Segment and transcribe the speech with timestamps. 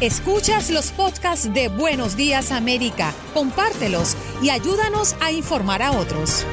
[0.00, 6.44] Escuchas los podcasts de Buenos Días América, compártelos y ayúdanos a informar a otros.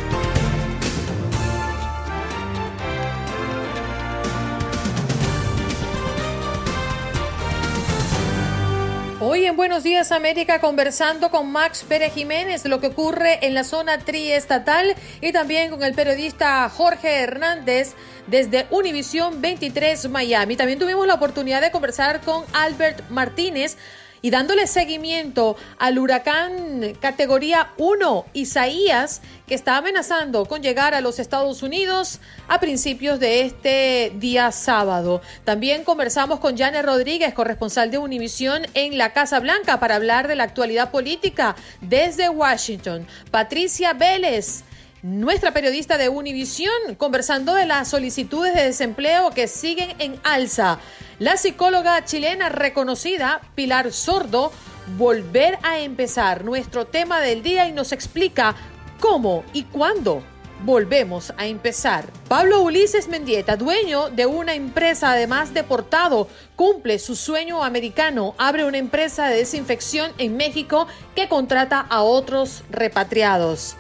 [9.34, 13.63] Hoy en Buenos Días América conversando con Max Pérez Jiménez lo que ocurre en la
[13.63, 17.95] zona triestatal y también con el periodista Jorge Hernández
[18.27, 20.55] desde Univisión 23 Miami.
[20.55, 23.76] También tuvimos la oportunidad de conversar con Albert Martínez
[24.23, 31.20] y dándole seguimiento al huracán categoría 1 Isaías, que está amenazando con llegar a los
[31.20, 35.21] Estados Unidos a principios de este día sábado.
[35.43, 40.37] También conversamos con Janet Rodríguez, corresponsal de Univisión en la Casa Blanca, para hablar de
[40.37, 43.05] la actualidad política desde Washington.
[43.29, 44.63] Patricia Vélez
[45.03, 50.79] nuestra periodista de Univisión, conversando de las solicitudes de desempleo que siguen en alza.
[51.20, 54.52] La psicóloga chilena reconocida, Pilar Sordo,
[54.98, 58.55] volver a empezar nuestro tema del día y nos explica
[59.01, 60.24] cómo y cuándo
[60.63, 62.05] volvemos a empezar.
[62.29, 68.78] Pablo Ulises Mendieta, dueño de una empresa además deportado, cumple su sueño americano, abre una
[68.78, 73.76] empresa de desinfección en México que contrata a otros repatriados.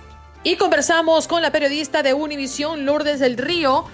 [0.45, 3.85] Y conversamos con la periodista de Univisión, Lourdes del Río.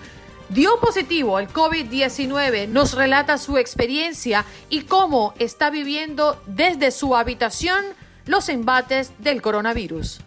[0.49, 7.85] Dio positivo al COVID-19, nos relata su experiencia y cómo está viviendo desde su habitación
[8.25, 10.21] los embates del coronavirus.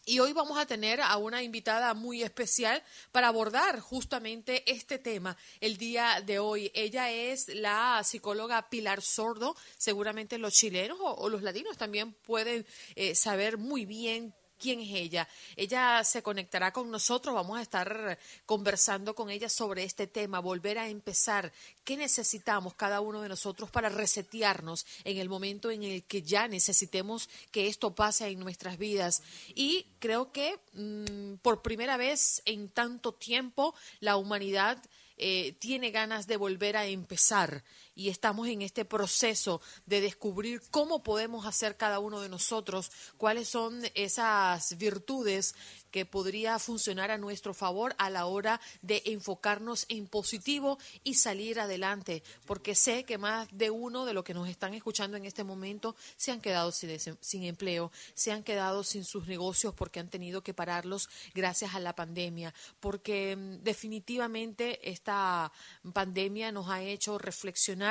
[0.08, 2.80] Y hoy vamos a tener a una invitada muy especial
[3.10, 6.70] para abordar justamente este tema el día de hoy.
[6.74, 9.56] Ella es la psicóloga Pilar Sordo.
[9.76, 12.64] Seguramente los chilenos o, los latinos también pueden
[12.94, 15.28] eh, saber muy bien quién es ella.
[15.56, 20.78] Ella se conectará con nosotros, vamos a estar conversando con ella sobre este tema, volver
[20.78, 21.52] a empezar,
[21.84, 26.48] qué necesitamos cada uno de nosotros para resetearnos en el momento en el que ya
[26.48, 29.22] necesitemos que esto pase en nuestras vidas.
[29.54, 34.78] Y creo que mm, por primera vez en tanto tiempo la humanidad
[35.18, 37.64] eh, tiene ganas de volver a empezar
[37.96, 43.48] y estamos en este proceso de descubrir cómo podemos hacer cada uno de nosotros, cuáles
[43.48, 45.54] son esas virtudes
[45.90, 51.58] que podría funcionar a nuestro favor a la hora de enfocarnos en positivo y salir
[51.58, 55.42] adelante, porque sé que más de uno de los que nos están escuchando en este
[55.42, 60.10] momento se han quedado sin, sin empleo, se han quedado sin sus negocios porque han
[60.10, 65.50] tenido que pararlos gracias a la pandemia, porque mm, definitivamente esta
[65.94, 67.85] pandemia nos ha hecho reflexionar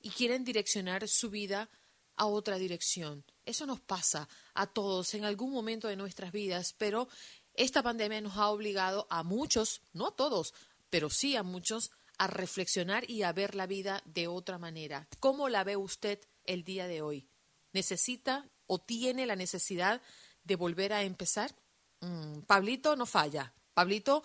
[0.00, 1.70] y quieren direccionar su vida
[2.16, 3.24] a otra dirección.
[3.44, 7.08] Eso nos pasa a todos en algún momento de nuestras vidas, pero
[7.54, 10.54] esta pandemia nos ha obligado a muchos, no a todos,
[10.90, 15.08] pero sí a muchos, a reflexionar y a ver la vida de otra manera.
[15.18, 17.28] ¿Cómo la ve usted el día de hoy?
[17.72, 20.02] ¿Necesita o tiene la necesidad
[20.44, 21.54] de volver a empezar?
[22.00, 23.54] Mm, Pablito no falla.
[23.74, 24.22] Pablito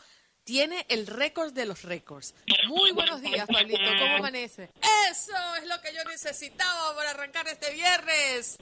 [0.48, 2.34] tiene el récord de los récords.
[2.70, 3.82] Muy buenos días, Pablito.
[4.00, 4.70] ¿Cómo amanece?
[5.12, 8.58] Eso es lo que yo necesitaba para arrancar este viernes.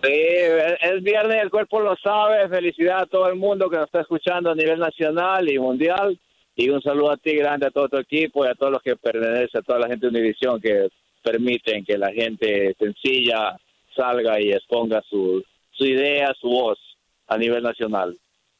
[0.00, 2.48] Sí, es viernes, el cuerpo lo sabe.
[2.48, 6.16] Felicidad a todo el mundo que nos está escuchando a nivel nacional y mundial.
[6.54, 8.94] Y un saludo a ti grande, a todo tu equipo y a todos los que
[8.94, 10.88] pertenecen, a toda la gente de Univisión que
[11.20, 13.58] permiten que la gente sencilla
[13.96, 16.78] salga y exponga su, su idea, su voz
[17.26, 18.16] a nivel nacional.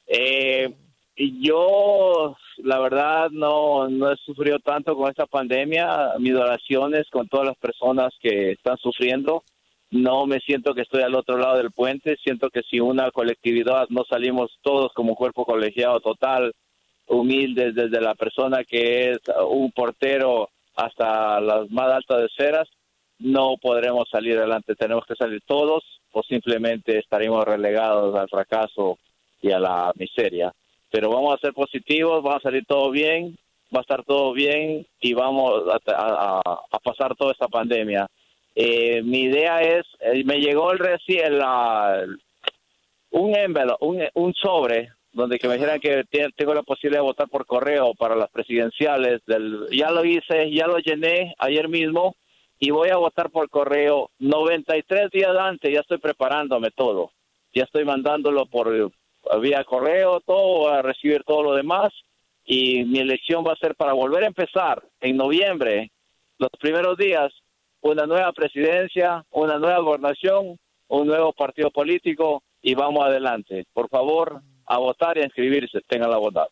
[0.09, 0.75] Eh,
[1.19, 6.12] yo, la verdad, no, no he sufrido tanto con esta pandemia.
[6.20, 9.43] Mis oraciones con todas las personas que están sufriendo.
[9.91, 12.17] No me siento que estoy al otro lado del puente.
[12.23, 16.53] Siento que si una colectividad no salimos todos como cuerpo colegiado total,
[17.09, 19.19] humildes, desde la persona que es
[19.49, 22.69] un portero hasta las más altas esferas,
[23.19, 24.76] no podremos salir adelante.
[24.76, 25.82] Tenemos que salir todos
[26.12, 28.99] o simplemente estaremos relegados al fracaso
[29.43, 30.53] y a la miseria.
[30.90, 33.38] Pero vamos a ser positivos, va a salir todo bien,
[33.75, 38.06] va a estar todo bien y vamos a, pasar toda esta pandemia.
[38.55, 41.38] Eh, mi idea es, eh, me llegó el recién
[43.11, 46.05] un envelope, un, un sobre donde que me dijeran que
[46.37, 49.20] tengo la posibilidad de votar por correo para las presidenciales.
[49.26, 52.14] Del, ya lo hice, ya lo llené ayer mismo
[52.58, 57.11] y voy a votar por correo 93 días antes, ya estoy preparándome todo.
[57.55, 58.96] Ya estoy mandándolo por
[59.41, 61.93] vía correo, todo, a recibir todo lo demás
[62.44, 65.93] y mi elección va a ser para volver a empezar en noviembre,
[66.38, 67.31] los primeros días,
[67.82, 73.67] una nueva presidencia, una nueva gobernación, un nuevo partido político y vamos adelante.
[73.75, 76.47] Por favor, a votar y a inscribirse, tengan la bondad.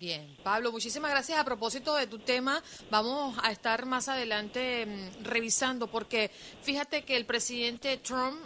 [0.00, 1.38] Bien, Pablo, muchísimas gracias.
[1.38, 6.30] A propósito de tu tema, vamos a estar más adelante mm, revisando, porque
[6.62, 8.40] fíjate que el presidente Trump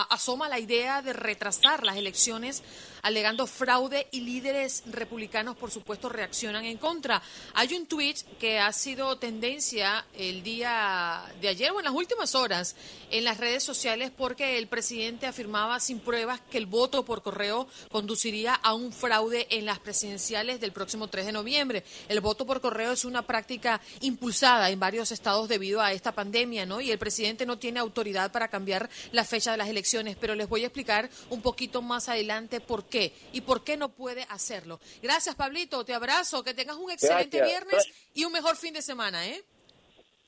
[0.00, 2.62] asoma la idea de retrasar las elecciones
[3.02, 7.20] alegando fraude y líderes republicanos, por supuesto, reaccionan en contra.
[7.54, 12.34] Hay un tweet que ha sido tendencia el día de ayer o en las últimas
[12.34, 12.76] horas
[13.10, 17.66] en las redes sociales porque el presidente afirmaba sin pruebas que el voto por correo
[17.90, 21.84] conduciría a un fraude en las presidenciales del próximo 3 de noviembre.
[22.08, 26.66] El voto por correo es una práctica impulsada en varios estados debido a esta pandemia,
[26.66, 26.80] ¿no?
[26.80, 30.48] Y el presidente no tiene autoridad para cambiar la fecha de las elecciones, pero les
[30.48, 32.84] voy a explicar un poquito más adelante por
[33.32, 34.80] y por qué no puede hacerlo.
[35.02, 39.26] Gracias, Pablito, te abrazo, que tengas un excelente viernes y un mejor fin de semana,
[39.26, 39.42] ¿eh?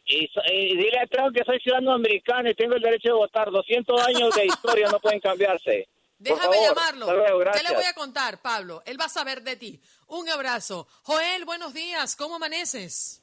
[0.06, 0.28] Y,
[0.76, 3.50] dile a Trump que soy ciudadano americano y tengo el derecho de votar.
[3.50, 5.88] 200 años de historia no pueden cambiarse.
[6.18, 7.06] Déjame llamarlo.
[7.52, 8.82] ¿Qué le voy a contar, Pablo?
[8.84, 9.80] Él va a saber de ti.
[10.08, 10.86] Un abrazo.
[11.04, 12.16] Joel, buenos días.
[12.16, 13.22] ¿Cómo amaneces?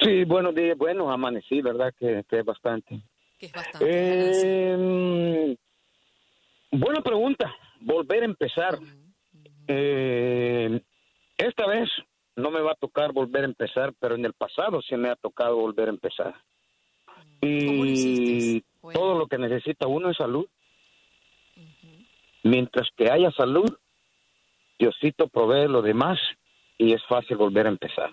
[0.00, 0.78] Sí, buenos días.
[0.78, 1.92] Bueno, amanecí, ¿verdad?
[1.98, 3.00] Que, es bastante.
[3.38, 3.86] Que es bastante.
[3.90, 5.56] Eh,
[6.70, 7.52] buena pregunta
[7.84, 8.78] volver a empezar.
[9.66, 10.80] Eh,
[11.36, 11.88] esta vez
[12.36, 15.16] no me va a tocar volver a empezar, pero en el pasado sí me ha
[15.16, 16.34] tocado volver a empezar.
[17.40, 20.46] Y todo lo que necesita uno es salud.
[22.42, 23.70] Mientras que haya salud,
[24.78, 26.18] Diosito provee lo demás
[26.76, 28.10] y es fácil volver a empezar.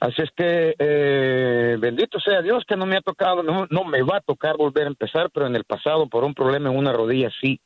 [0.00, 4.02] Así es que eh, bendito sea Dios que no me ha tocado, no, no me
[4.02, 6.92] va a tocar volver a empezar, pero en el pasado por un problema en una
[6.92, 7.60] rodilla sí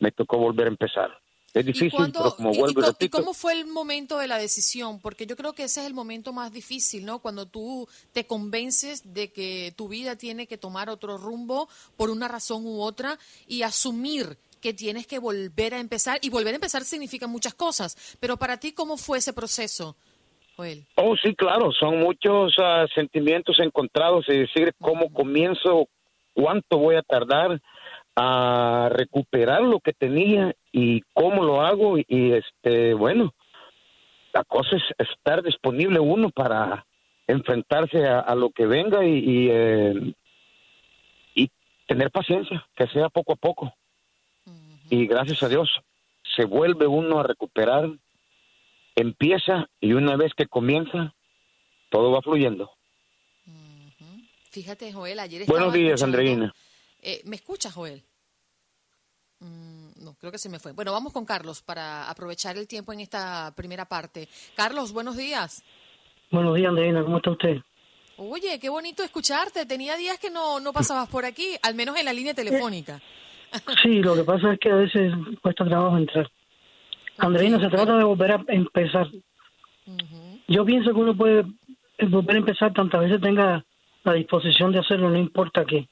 [0.00, 1.10] me tocó volver a empezar.
[1.52, 5.00] Es difícil, pero como vuelvo y, ¿Y cómo fue el momento de la decisión?
[5.00, 7.18] Porque yo creo que ese es el momento más difícil, ¿no?
[7.18, 12.28] Cuando tú te convences de que tu vida tiene que tomar otro rumbo por una
[12.28, 13.18] razón u otra
[13.48, 16.18] y asumir que tienes que volver a empezar.
[16.22, 18.16] Y volver a empezar significa muchas cosas.
[18.20, 19.96] Pero para ti, ¿cómo fue ese proceso,
[20.56, 20.86] Joel?
[20.94, 21.72] Oh, sí, claro.
[21.72, 24.24] Son muchos ah, sentimientos encontrados.
[24.28, 25.88] Es decir, cómo comienzo,
[26.32, 27.60] cuánto voy a tardar
[28.16, 31.98] a recuperar lo que tenía y cómo lo hago.
[31.98, 33.34] Y, este bueno
[34.32, 36.86] la cosa es estar disponible uno para
[37.26, 40.14] enfrentarse a, lo que venga y eh,
[41.34, 41.50] y,
[41.86, 43.74] tener paciencia que sea poco a poco.
[44.88, 45.68] Y gracias a Dios
[46.36, 47.88] se vuelve uno a recuperar.
[48.96, 51.14] Empieza y una vez que comienza
[51.90, 52.70] todo va fluyendo.
[54.50, 56.52] Fíjate Joel ayer buenos días Andreina
[57.02, 58.02] eh, ¿Me escuchas, Joel?
[59.40, 60.72] Mm, no, creo que se me fue.
[60.72, 64.28] Bueno, vamos con Carlos para aprovechar el tiempo en esta primera parte.
[64.54, 65.64] Carlos, buenos días.
[66.30, 67.02] Buenos días, Andreina.
[67.02, 67.56] ¿Cómo está usted?
[68.16, 69.64] Oye, qué bonito escucharte.
[69.64, 73.00] Tenía días que no, no pasabas por aquí, al menos en la línea telefónica.
[73.82, 76.30] Sí, lo que pasa es que a veces cuesta trabajo entrar.
[77.18, 79.08] Andreina, se trata de volver a empezar.
[80.46, 81.44] Yo pienso que uno puede
[82.08, 83.64] volver a empezar tantas veces tenga
[84.04, 85.88] la disposición de hacerlo, no importa qué.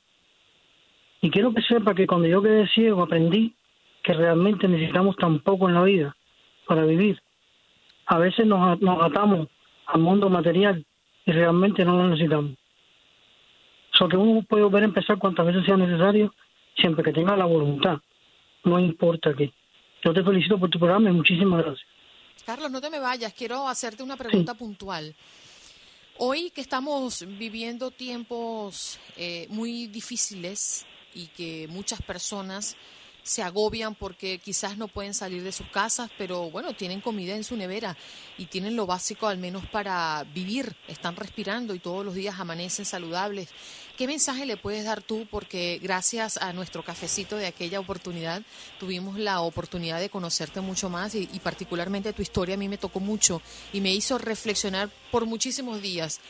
[1.20, 3.54] Y quiero que sepa que cuando yo quedé ciego aprendí
[4.02, 6.16] que realmente necesitamos tan poco en la vida
[6.66, 7.20] para vivir.
[8.06, 9.48] A veces nos, nos atamos
[9.86, 10.84] al mundo material
[11.26, 12.52] y realmente no lo necesitamos.
[13.92, 16.32] So que uno puede volver a empezar cuantas veces sea necesario,
[16.76, 17.98] siempre que tenga la voluntad.
[18.64, 19.52] No importa qué.
[20.04, 21.88] Yo te felicito por tu programa y muchísimas gracias.
[22.46, 23.32] Carlos, no te me vayas.
[23.34, 25.14] Quiero hacerte una pregunta puntual.
[26.18, 32.76] Hoy que estamos viviendo tiempos eh, muy difíciles, y que muchas personas
[33.28, 37.44] se agobian porque quizás no pueden salir de sus casas, pero bueno, tienen comida en
[37.44, 37.96] su nevera
[38.38, 42.86] y tienen lo básico al menos para vivir, están respirando y todos los días amanecen
[42.86, 43.50] saludables.
[43.98, 45.26] ¿Qué mensaje le puedes dar tú?
[45.30, 48.42] Porque gracias a nuestro cafecito de aquella oportunidad
[48.80, 52.78] tuvimos la oportunidad de conocerte mucho más y, y particularmente tu historia a mí me
[52.78, 53.42] tocó mucho
[53.74, 56.20] y me hizo reflexionar por muchísimos días.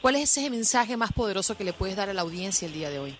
[0.00, 2.90] ¿Cuál es ese mensaje más poderoso que le puedes dar a la audiencia el día
[2.90, 3.16] de hoy?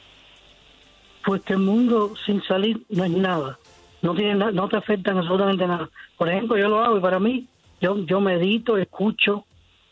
[1.24, 3.58] Pues que el mundo sin salir no es nada.
[4.02, 5.88] No, tiene no te afecta absolutamente nada.
[6.18, 7.46] Por ejemplo, yo lo hago y para mí,
[7.80, 9.46] yo, yo medito, escucho.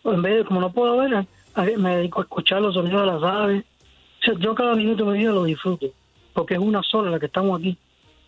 [0.04, 1.26] En vez de, como no puedo ver,
[1.78, 3.64] me dedico a escuchar los sonidos de las aves.
[4.38, 5.86] yo cada minuto de mi vida lo disfruto,
[6.34, 7.78] porque es una sola la que estamos aquí.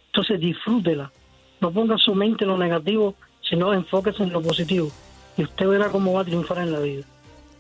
[0.06, 1.10] Entonces disfrútela.
[1.60, 4.88] No ponga su mente en lo negativo, sino enfóquese en lo positivo.
[5.36, 7.04] Y usted verá cómo va a triunfar en la vida.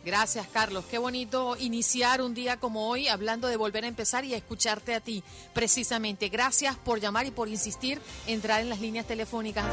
[0.04, 0.84] Gracias, Carlos.
[0.90, 4.94] Qué bonito iniciar un día como hoy hablando de volver a empezar y a escucharte
[4.94, 6.28] a ti, precisamente.
[6.28, 9.64] Gracias por llamar y por insistir, entrar en las líneas telefónicas.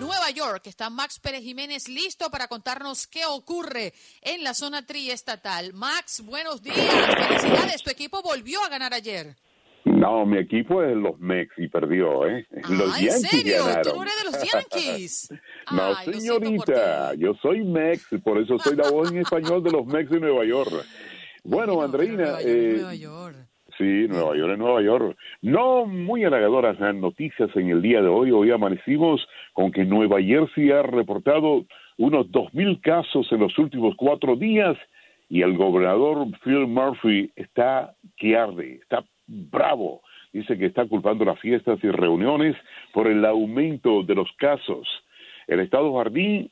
[0.00, 5.74] Nueva York está Max Pérez Jiménez listo para contarnos qué ocurre en la zona triestatal.
[5.74, 6.76] Max, buenos días.
[6.76, 7.82] Felicidades.
[7.84, 9.36] Tu equipo volvió a ganar ayer.
[10.04, 12.46] No, mi equipo es los Mex y perdió, ¿eh?
[12.68, 13.62] Los ¿en serio?
[13.82, 15.34] ¿Tú no eres de los Yankees?
[15.72, 20.10] no, señorita, yo soy Mex, por eso soy la voz en español de los Mex
[20.10, 20.70] de Nueva York.
[21.46, 22.24] Bueno, Andreina...
[22.24, 23.36] Nueva York, eh, Nueva York.
[23.76, 25.18] Sí, Nueva York es Nueva York.
[25.42, 28.30] No muy halagadoras las noticias en el día de hoy.
[28.30, 31.66] Hoy amanecimos con que Nueva Jersey ha reportado
[31.98, 34.74] unos dos mil casos en los últimos cuatro días
[35.28, 40.02] y el gobernador Phil Murphy está que arde, está bravo.
[40.32, 42.56] Dice que está culpando las fiestas y reuniones
[42.92, 44.88] por el aumento de los casos.
[45.46, 46.50] El Estado Jardín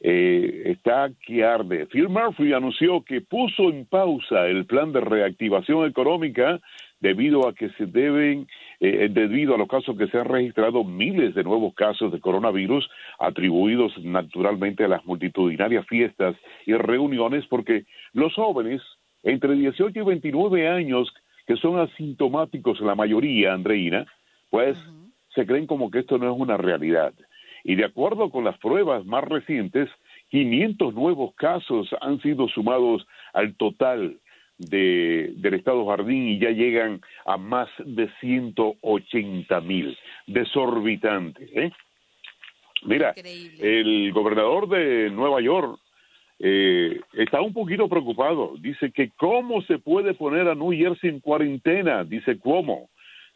[0.00, 1.86] eh, está que arde.
[1.86, 6.60] Phil Murphy anunció que puso en pausa el plan de reactivación económica
[7.00, 8.46] debido a que se deben,
[8.80, 12.88] eh, debido a los casos que se han registrado miles de nuevos casos de coronavirus
[13.18, 18.82] atribuidos naturalmente a las multitudinarias fiestas y reuniones, porque los jóvenes
[19.22, 21.12] entre 18 y 29 años
[21.46, 24.06] que son asintomáticos la mayoría, Andreina,
[24.50, 24.78] pues
[25.34, 27.12] se creen como que esto no es una realidad.
[27.64, 29.88] Y de acuerdo con las pruebas más recientes,
[30.30, 34.18] 500 nuevos casos han sido sumados al total
[34.58, 39.96] de, del Estado Jardín y ya llegan a más de 180 mil.
[40.26, 41.48] Desorbitante.
[41.52, 41.72] ¿eh?
[42.82, 43.14] Mira,
[43.58, 45.78] el gobernador de Nueva York,
[46.38, 48.54] eh, está un poquito preocupado.
[48.58, 52.04] Dice que cómo se puede poner a New Jersey en cuarentena.
[52.04, 52.90] Dice cómo.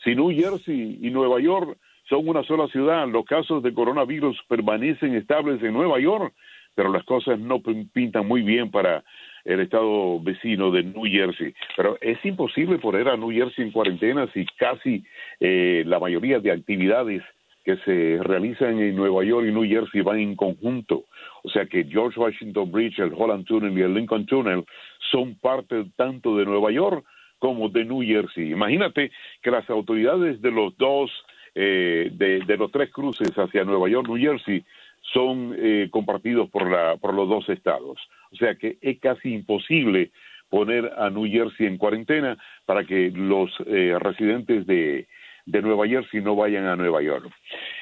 [0.05, 1.77] Si New Jersey y Nueva York
[2.09, 6.35] son una sola ciudad, los casos de coronavirus permanecen estables en Nueva York,
[6.75, 9.05] pero las cosas no pintan muy bien para
[9.45, 11.55] el estado vecino de New Jersey.
[11.77, 15.05] Pero es imposible poner a New Jersey en cuarentena si casi
[15.41, 17.23] eh, la mayoría de actividades
[17.71, 21.05] que se realizan en Nueva York y New Jersey van en conjunto.
[21.43, 24.65] O sea que George Washington Bridge, el Holland Tunnel y el Lincoln Tunnel
[25.11, 27.05] son parte tanto de Nueva York
[27.39, 28.51] como de New Jersey.
[28.53, 29.11] Imagínate
[29.43, 31.11] que las autoridades de los dos,
[31.55, 34.65] eh, de, los tres cruces hacia Nueva York, New Jersey,
[35.13, 37.99] son eh, compartidos por, la, por los dos estados.
[38.33, 40.11] O sea que es casi imposible
[40.51, 42.37] poner a New Jersey en cuarentena
[42.67, 45.07] para que los eh, residentes de,
[45.47, 47.31] de Nueva Jersey no vayan a Nueva York.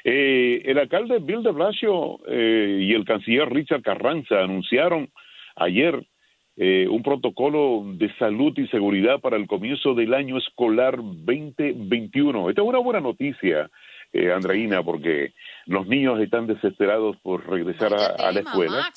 [0.04, 5.10] Eh, el alcalde Bill de Blasio eh, y el canciller Richard Carranza anunciaron
[5.56, 6.06] ayer
[6.56, 12.50] eh, un protocolo de salud y seguridad para el comienzo del año escolar 2021.
[12.50, 13.70] Esta es una buena noticia,
[14.34, 15.34] Andreina, porque
[15.66, 18.90] los niños están desesperados por regresar a, la escuela.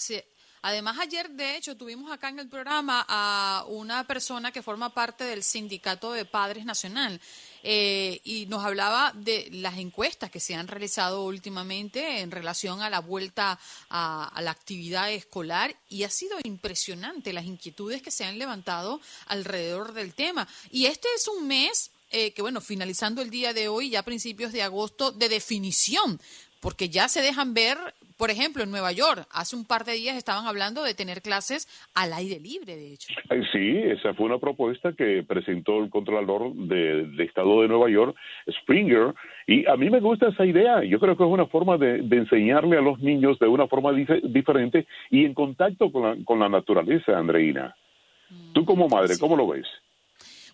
[0.64, 5.24] Además, ayer, de hecho, tuvimos acá en el programa a una persona que forma parte
[5.24, 7.20] del Sindicato de Padres Nacional
[7.64, 12.92] eh, y nos hablaba de las encuestas que se han realizado últimamente en relación a
[12.92, 18.38] la vuelta a, la actividad escolar y ha sido impresionante las inquietudes que se han
[18.38, 20.48] levantado alrededor del tema.
[20.72, 24.06] Y este es un mes eh, que, bueno, finalizando el día de hoy, ya a
[24.06, 26.20] principios de agosto, de definición,
[26.62, 27.78] porque ya se dejan ver
[28.22, 31.68] por ejemplo, en Nueva York, hace un par de días estaban hablando de tener clases
[31.96, 33.08] al aire libre, de hecho.
[33.52, 38.16] Sí, esa fue una propuesta que presentó el Contralor del Estado de Nueva York,
[38.48, 39.16] Springer,
[39.48, 40.84] y a mí me gusta esa idea.
[40.84, 44.86] Yo creo que es una forma de, enseñarle a los niños de una forma diferente
[45.10, 47.76] y en contacto con la, con la naturaleza, Andreina.
[48.54, 49.66] Tú como madre, ¿cómo lo ves?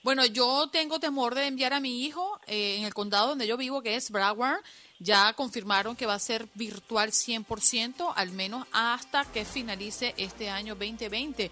[0.04, 3.58] Bueno, yo tengo temor de enviar a mi hijo eh, en el condado donde yo
[3.58, 4.62] vivo, que es Broward.
[5.00, 10.75] Ya confirmaron que va a ser virtual 100%, al menos hasta que finalice este año
[10.75, 11.51] 2020.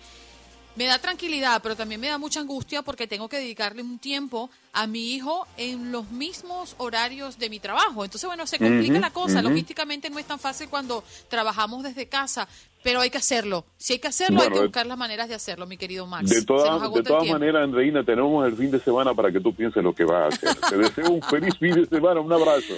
[0.75, 4.49] Me da tranquilidad, pero también me da mucha angustia porque tengo que dedicarle un tiempo
[4.73, 8.03] a mi hijo en los mismos horarios de mi trabajo.
[8.03, 9.41] Entonces, bueno, se complica la cosa.
[9.41, 12.45] Logísticamente no es tan fácil cuando trabajamos desde casa,
[12.83, 13.63] pero hay que hacerlo.
[13.77, 16.29] Si hay que hacerlo, hay que buscar las maneras de hacerlo, mi querido Max.
[16.29, 19.81] De todas, de todas maneras, Andreina, tenemos el fin de semana para que tú pienses
[19.81, 20.55] lo que vas a hacer.
[20.55, 22.19] Te deseo un feliz fin de semana.
[22.19, 22.73] Un abrazo.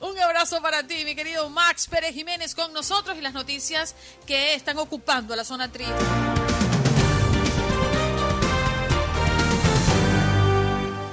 [0.00, 3.94] Un abrazo para ti, mi querido Max Pérez Jiménez, con nosotros y las noticias
[4.26, 5.84] que están ocupando la zona tri.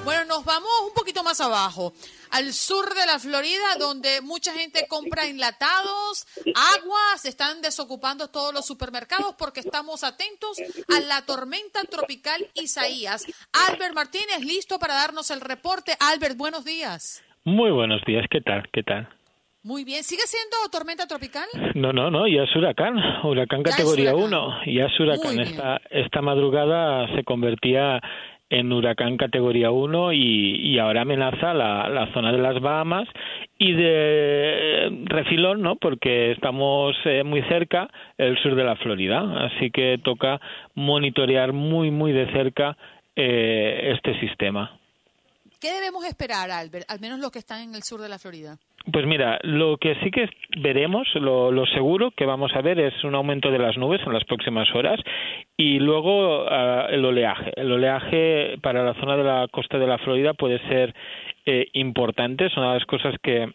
[0.06, 1.94] Bueno, nos vamos un poquito más abajo,
[2.30, 6.26] al sur de la Florida, donde mucha gente compra enlatados,
[6.56, 10.56] agua, se están desocupando todos los supermercados porque estamos atentos
[10.96, 13.26] a la tormenta tropical Isaías.
[13.52, 15.98] Albert Martínez, listo para darnos el reporte.
[16.00, 17.22] Albert, buenos días.
[17.48, 18.68] Muy buenos días, ¿qué tal?
[18.74, 19.08] ¿Qué tal?
[19.64, 21.46] Muy bien, ¿sigue siendo tormenta tropical?
[21.76, 25.40] No, no, no, ya es huracán, huracán categoría 1, ya es huracán.
[25.40, 28.02] Esta, esta madrugada se convertía
[28.50, 33.08] en huracán categoría 1 y, ahora amenaza la, la, zona de las Bahamas
[33.58, 35.78] y de refilón, ¿no?
[35.78, 37.88] Porque estamos eh, muy cerca
[38.18, 40.42] el sur de la Florida, así que toca
[40.76, 42.76] monitorear muy, muy de cerca
[43.16, 44.78] eh, este sistema.
[45.60, 46.86] ¿Qué debemos esperar, Albert?
[46.90, 48.58] Al menos los que están en el sur de la Florida.
[48.92, 50.30] Pues mira, lo que sí que
[50.62, 54.24] veremos, lo, seguro que vamos a ver es un aumento de las nubes en las
[54.24, 55.00] próximas horas
[55.58, 57.52] y luego ah, el oleaje.
[57.58, 60.96] El oleaje para la zona de la costa de la Florida puede ser
[61.46, 63.52] eh, importante, es una de las cosas que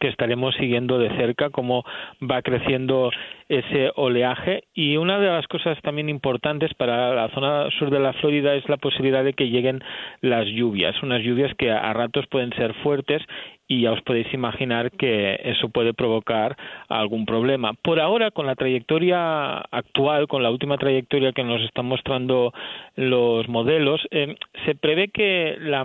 [0.00, 1.84] que estaremos siguiendo de cerca cómo
[2.20, 3.10] va creciendo
[3.48, 4.64] ese oleaje.
[4.74, 8.68] Y una de las cosas también importantes para la zona sur de la Florida es
[8.68, 9.82] la posibilidad de que lleguen
[10.20, 13.22] las lluvias, unas lluvias que a ratos pueden ser fuertes
[13.70, 16.56] y ya os podéis imaginar que eso puede provocar
[16.88, 17.72] algún problema.
[17.74, 22.52] Por ahora, con la trayectoria actual, con la última trayectoria que nos están mostrando
[22.96, 24.34] los modelos, eh,
[24.64, 25.84] se prevé que la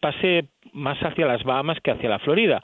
[0.00, 2.60] pase más hacia las Bahamas que hacia la Florida.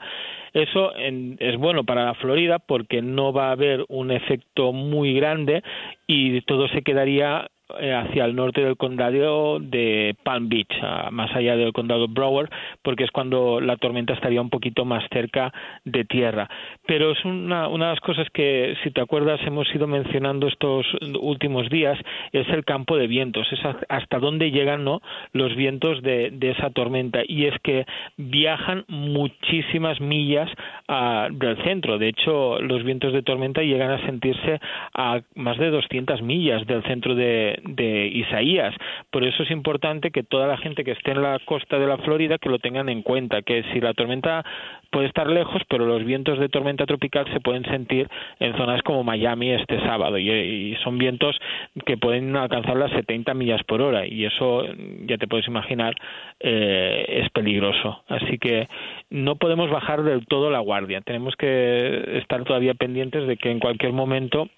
[0.53, 5.63] Eso es bueno para la Florida porque no va a haber un efecto muy grande
[6.07, 10.73] y todo se quedaría hacia el norte del condado de Palm Beach,
[11.11, 12.49] más allá del condado Broward,
[12.81, 15.53] porque es cuando la tormenta estaría un poquito más cerca
[15.85, 16.49] de tierra.
[16.85, 20.85] Pero es una, una de las cosas que, si te acuerdas, hemos ido mencionando estos
[21.19, 21.97] últimos días,
[22.31, 25.01] es el campo de vientos, es hasta dónde llegan ¿no?
[25.33, 27.21] los vientos de, de esa tormenta.
[27.27, 27.85] Y es que
[28.17, 30.49] viajan muchísimas millas
[30.87, 31.97] ah, del centro.
[31.97, 34.59] De hecho, los vientos de tormenta llegan a sentirse
[34.93, 38.75] a más de 200 millas del centro de, de Isaías.
[39.09, 41.97] Por eso es importante que toda la gente que esté en la costa de la
[41.97, 44.43] Florida que lo tengan en cuenta, que si la tormenta
[44.91, 49.03] puede estar lejos, pero los vientos de tormenta tropical se pueden sentir en zonas como
[49.03, 51.37] Miami este sábado y, son vientos
[51.85, 54.65] que pueden alcanzar las 70 millas por hora y eso
[55.05, 55.95] ya te puedes imaginar
[56.39, 58.03] eh, es peligroso.
[58.07, 58.67] Así que
[59.09, 61.01] no podemos bajar del todo la guardia.
[61.01, 64.49] Tenemos que estar todavía pendientes de que en cualquier momento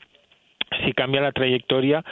[0.86, 2.04] si cambia la trayectoria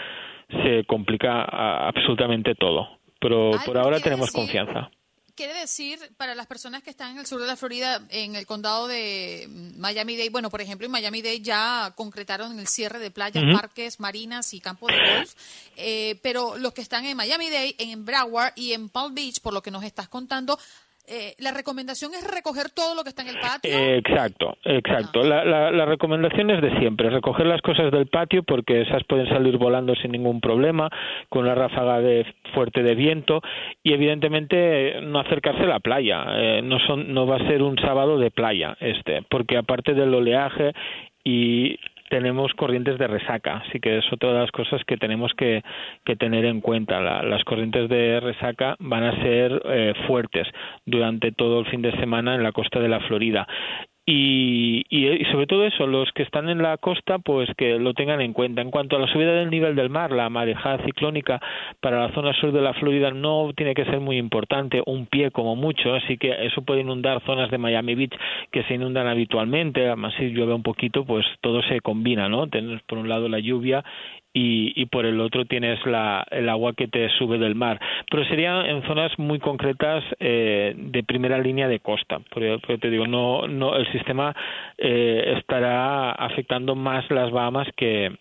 [0.64, 1.44] se complica
[1.88, 2.88] absolutamente todo.
[3.20, 4.90] Pero por ahora tenemos confianza.
[5.36, 8.46] Quiere decir, para las personas que están en el sur de la Florida, en el
[8.46, 14.00] condado de Miami-Dade, bueno, por ejemplo, en Miami-Dade ya concretaron el cierre de playas, parques,
[14.00, 15.34] marinas y campos de golf,
[15.78, 19.62] eh, pero los que están en Miami-Dade, en Broward y en Palm Beach, por lo
[19.62, 20.60] que nos estás contando,
[21.12, 23.72] eh, la recomendación es recoger todo lo que está en el patio.
[23.78, 25.24] exacto, exacto.
[25.24, 29.58] La, la, recomendación es de siempre, recoger las cosas del patio porque esas pueden salir
[29.58, 30.90] volando sin ningún problema,
[31.28, 33.42] con una ráfaga de fuerte de viento
[33.84, 36.24] y evidentemente no acercarse a la playa.
[36.30, 40.14] Eh, no, son, no va a ser un sábado de playa este, porque aparte del
[40.14, 40.72] oleaje
[41.24, 41.78] y
[42.12, 45.64] tenemos corrientes de resaca, así que es otra de las cosas que tenemos que,
[46.20, 47.00] tener en cuenta.
[47.00, 50.46] las corrientes de resaca van a ser eh, fuertes
[50.86, 53.48] durante todo el fin de semana en la costa de la Florida.
[54.14, 58.20] Y, y, sobre todo eso, los que están en la costa, pues que lo tengan
[58.20, 58.62] en cuenta.
[58.62, 61.40] En cuanto a la subida del nivel del mar, la marejada ciclónica
[61.80, 65.32] para la zona sur de la Florida no tiene que ser muy importante, un pie
[65.32, 68.14] como mucho, así que eso puede inundar zonas de Miami Beach
[68.52, 72.48] que se inundan habitualmente, además si llueve un poquito, pues todo se combina, ¿no?
[72.48, 73.82] Tienes por un lado la lluvia
[74.34, 77.80] y, y, por el otro tienes la, el agua que te sube del mar.
[78.10, 82.20] Pero sería en zonas muy concretas eh, de primera línea de costa.
[82.30, 84.36] Porque, te digo, no, no, el sistema
[84.78, 88.12] eh, estará afectando más las Bahamas que,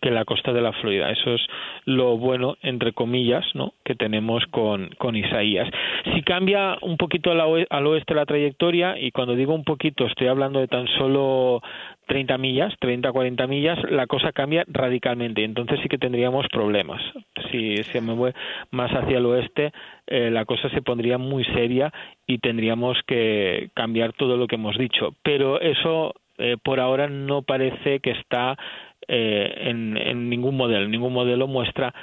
[0.00, 1.10] que la costa de la Florida.
[1.10, 1.42] Eso es
[1.84, 3.74] lo bueno, entre comillas, ¿no?
[3.84, 5.68] que tenemos con, con Isaías.
[6.14, 10.60] Si cambia un poquito al oeste la trayectoria, y cuando digo un poquito estoy hablando
[10.60, 11.62] de tan solo
[12.06, 15.44] 30 millas, 30, 40 millas, la cosa cambia radicalmente.
[15.44, 17.02] Entonces sí que tendríamos problemas.
[17.50, 18.34] Si se mueve
[18.70, 19.72] más hacia el oeste,
[20.06, 21.92] eh, la cosa se pondría muy seria
[22.26, 25.14] y tendríamos que cambiar todo lo que hemos dicho.
[25.22, 28.58] Pero eso eh, por ahora no parece que está
[29.08, 30.88] eh, en, ningún modelo.
[30.88, 31.94] Ningún modelo muestra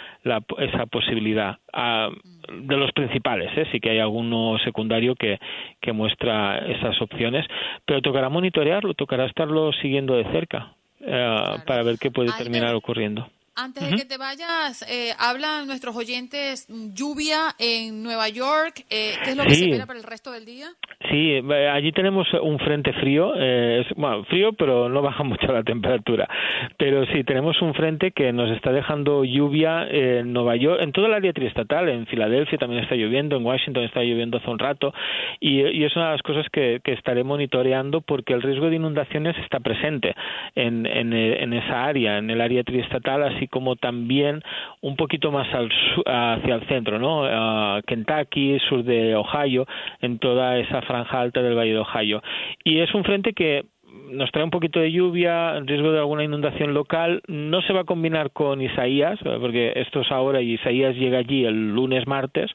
[0.58, 1.58] esa posibilidad.
[1.74, 2.10] Ah,
[2.52, 3.66] de los principales, ¿eh?
[3.72, 5.40] sí que hay alguno secundario que,
[5.80, 7.46] que muestra esas opciones,
[7.86, 13.28] pero tocará monitorearlo, tocará estarlo siguiendo de cerca eh, para ver qué puede terminar ocurriendo.
[13.56, 18.86] Antes de que te vayas, eh, hablan nuestros oyentes mm, lluvia en Nueva York.
[18.90, 20.68] Eh, ¿Qué es lo que se espera para el resto del día?
[21.10, 25.64] Sí, eh, allí tenemos un frente frío, eh, bueno, frío, pero no baja mucho la
[25.64, 26.30] temperatura.
[26.78, 31.08] Pero sí, tenemos un frente que nos está dejando lluvia en Nueva York, en toda
[31.08, 34.94] el área triestatal, en Filadelfia también está lloviendo, en Washington está lloviendo hace un rato,
[35.42, 39.60] y, es una de las cosas que, estaré monitoreando porque el riesgo de inundaciones está
[39.62, 40.14] presente
[40.56, 44.42] en, en, en esa área, en el área triestatal, así como también
[44.82, 45.70] un poquito más al,
[46.06, 47.82] hacia el centro, ¿no?
[47.86, 49.66] Kentucky, sur de Ohio,
[50.02, 52.22] en toda esa franja alta del Valle de Ohio.
[52.64, 53.66] Y es un frente que
[54.12, 57.22] nos trae un poquito de lluvia, riesgo de alguna inundación local.
[57.28, 61.46] No se va a combinar con Isaías, porque esto es ahora y Isaías llega allí
[61.46, 62.52] el lunes, martes,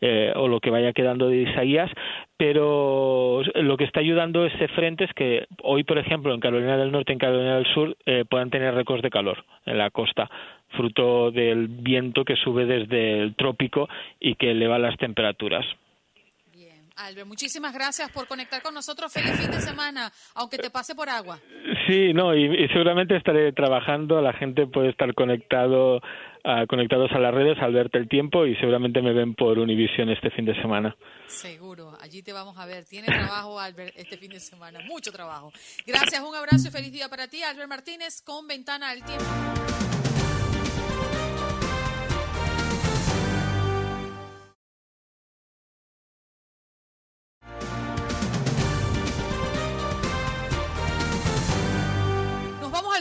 [0.00, 1.90] eh, o lo que vaya quedando de Isaías,
[2.36, 6.92] pero lo que está ayudando ese frente es que hoy, por ejemplo, en Carolina del
[6.92, 10.30] Norte y en Carolina del Sur eh, puedan tener récords de calor en la costa,
[10.70, 13.88] fruto del viento que sube desde el trópico
[14.20, 15.66] y que eleva las temperaturas.
[16.98, 19.12] Albert, muchísimas gracias por conectar con nosotros.
[19.12, 21.38] Feliz fin de semana, aunque te pase por agua.
[21.86, 24.20] Sí, no, y, seguramente estaré trabajando.
[24.20, 26.00] La gente puede estar conectado
[26.68, 30.30] conectados a las redes al verte el tiempo y seguramente me ven por Univision este
[30.30, 30.96] fin de semana.
[31.26, 32.86] Seguro, allí te vamos a ver.
[32.86, 35.52] Tiene trabajo, Albert, este fin de semana, mucho trabajo.
[35.86, 40.07] Gracias, un abrazo y feliz día para ti, Albert Martínez, con Ventana al Tiempo.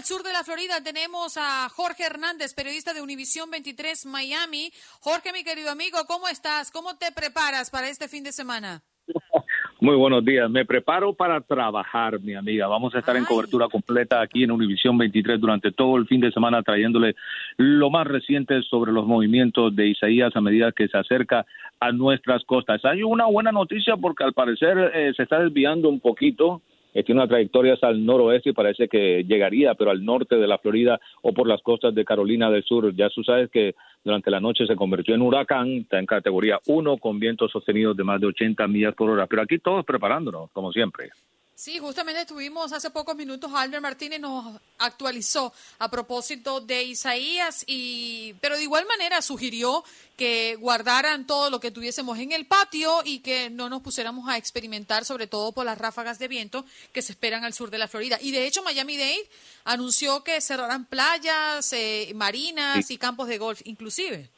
[0.08, 4.72] Sur de la Florida tenemos a Jorge Hernández, periodista de Univisión 23 Miami.
[5.02, 6.72] Jorge, mi querido amigo, ¿cómo estás?
[6.72, 8.84] ¿Cómo te preparas para este fin de semana?
[9.82, 10.50] Muy buenos días.
[10.50, 12.68] Me preparo para trabajar, mi amiga.
[12.68, 16.32] Vamos a estar en cobertura completa aquí en Univisión 23 durante todo el fin de
[16.32, 17.14] semana, trayéndole
[17.58, 21.46] lo más reciente sobre los movimientos de Isaías a medida que se acerca
[21.82, 22.86] a nuestras costas.
[22.86, 26.62] Hay una buena noticia porque al parecer eh, se está desviando un poquito
[26.94, 30.58] tiene una trayectoria hasta el noroeste y parece que llegaría, pero al norte de la
[30.58, 32.94] Florida o por las costas de Carolina del Sur.
[32.96, 36.98] Ya tú sabes que durante la noche se convirtió en huracán, está en categoría 1
[36.98, 39.28] con vientos sostenidos de más de 80 millas por hora.
[39.28, 41.10] Pero aquí todos preparándonos, como siempre.
[41.60, 48.36] Sí, justamente estuvimos hace pocos minutos, Albert Martínez nos actualizó a propósito de Isaías, y,
[48.42, 49.84] pero de igual manera sugirió
[50.16, 54.38] que guardaran todo lo que tuviésemos en el patio y que no nos pusiéramos a
[54.38, 57.88] experimentar, sobre todo por las ráfagas de viento que se esperan al sur de la
[57.88, 58.20] Florida.
[58.22, 59.28] Y de hecho, Miami-Dade
[59.64, 64.30] anunció que cerrarán playas, eh, marinas y campos de golf, inclusive.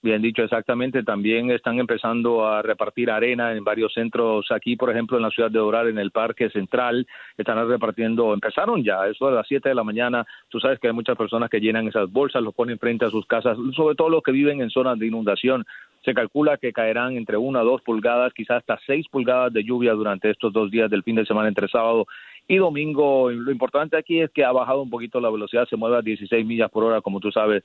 [0.00, 1.02] Bien dicho, exactamente.
[1.02, 5.50] También están empezando a repartir arena en varios centros aquí, por ejemplo, en la ciudad
[5.50, 7.04] de Doral, en el Parque Central.
[7.36, 10.24] Están repartiendo, empezaron ya, eso a las 7 de la mañana.
[10.50, 13.26] Tú sabes que hay muchas personas que llenan esas bolsas, los ponen frente a sus
[13.26, 15.66] casas, sobre todo los que viven en zonas de inundación.
[16.04, 19.94] Se calcula que caerán entre una a dos pulgadas, quizás hasta seis pulgadas de lluvia
[19.94, 22.06] durante estos dos días del fin de semana entre sábado
[22.46, 23.32] y domingo.
[23.32, 26.46] Lo importante aquí es que ha bajado un poquito la velocidad, se mueve a 16
[26.46, 27.64] millas por hora, como tú sabes,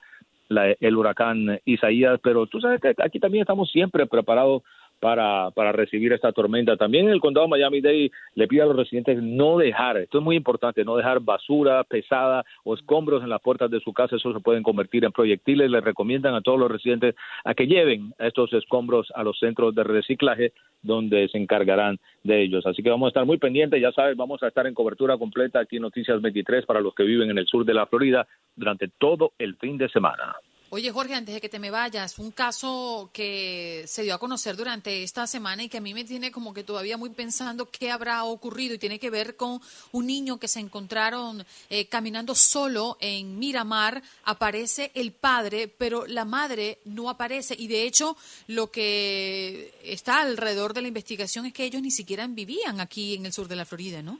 [0.58, 4.64] el huracán Isaías, pero tú sabes que aquí también estamos siempre preparados
[5.04, 6.78] para, para recibir esta tormenta.
[6.78, 10.86] También el condado Miami-Dade le pide a los residentes no dejar, esto es muy importante,
[10.86, 14.64] no dejar basura pesada o escombros en las puertas de su casa, eso se pueden
[14.64, 15.70] convertir en proyectiles.
[15.70, 19.84] Le recomiendan a todos los residentes a que lleven estos escombros a los centros de
[19.84, 22.66] reciclaje donde se encargarán de ellos.
[22.66, 25.60] Así que vamos a estar muy pendientes, ya sabes, vamos a estar en cobertura completa
[25.60, 28.88] aquí en Noticias 23 para los que viven en el sur de la Florida durante
[28.88, 30.34] todo el fin de semana.
[30.76, 34.56] Oye, Jorge, antes de que te me vayas, un caso que se dio a conocer
[34.56, 37.92] durante esta semana y que a mí me tiene como que todavía muy pensando qué
[37.92, 42.98] habrá ocurrido y tiene que ver con un niño que se encontraron eh, caminando solo
[43.00, 44.02] en Miramar.
[44.24, 50.74] Aparece el padre, pero la madre no aparece y de hecho lo que está alrededor
[50.74, 53.66] de la investigación es que ellos ni siquiera vivían aquí en el sur de la
[53.66, 54.20] Florida, ¿no?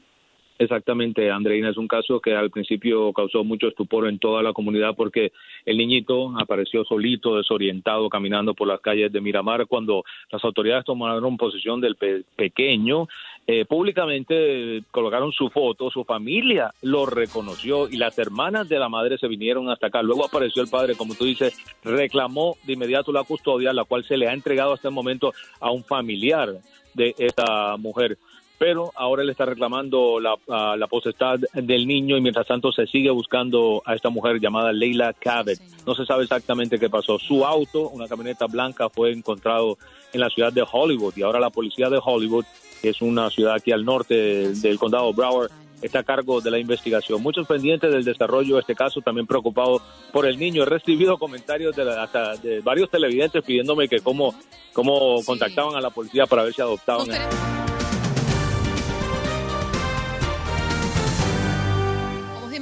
[0.56, 4.94] Exactamente, Andreina, es un caso que al principio causó mucho estupor en toda la comunidad
[4.96, 5.32] porque
[5.66, 11.36] el niñito apareció solito, desorientado, caminando por las calles de Miramar cuando las autoridades tomaron
[11.36, 11.96] posesión del
[12.36, 13.08] pequeño.
[13.48, 19.18] Eh, públicamente colocaron su foto, su familia lo reconoció y las hermanas de la madre
[19.18, 20.02] se vinieron hasta acá.
[20.02, 24.16] Luego apareció el padre, como tú dices, reclamó de inmediato la custodia, la cual se
[24.16, 26.54] le ha entregado hasta el momento a un familiar
[26.94, 28.16] de esta mujer
[28.64, 30.38] pero ahora él está reclamando la,
[30.74, 35.12] la potestad del niño y mientras tanto se sigue buscando a esta mujer llamada Leila
[35.12, 35.58] Cabot.
[35.86, 37.18] No se sabe exactamente qué pasó.
[37.18, 39.76] Su auto, una camioneta blanca, fue encontrado
[40.14, 42.46] en la ciudad de Hollywood y ahora la policía de Hollywood,
[42.80, 45.50] que es una ciudad aquí al norte del condado Broward,
[45.82, 47.22] está a cargo de la investigación.
[47.22, 50.62] Muchos pendientes del desarrollo de este caso, también preocupados por el niño.
[50.62, 51.84] He recibido comentarios de,
[52.42, 54.34] de varios televidentes pidiéndome que cómo,
[54.72, 57.08] cómo contactaban a la policía para ver si adoptaban.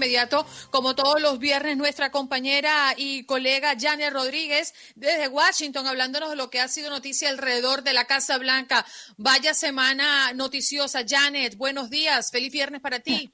[0.03, 6.37] Inmediato, como todos los viernes, nuestra compañera y colega Janet Rodríguez desde Washington, hablándonos de
[6.37, 8.85] lo que ha sido noticia alrededor de la Casa Blanca.
[9.17, 11.03] Vaya semana noticiosa.
[11.09, 12.33] Janet, buenos días.
[12.33, 13.31] Feliz viernes para ti.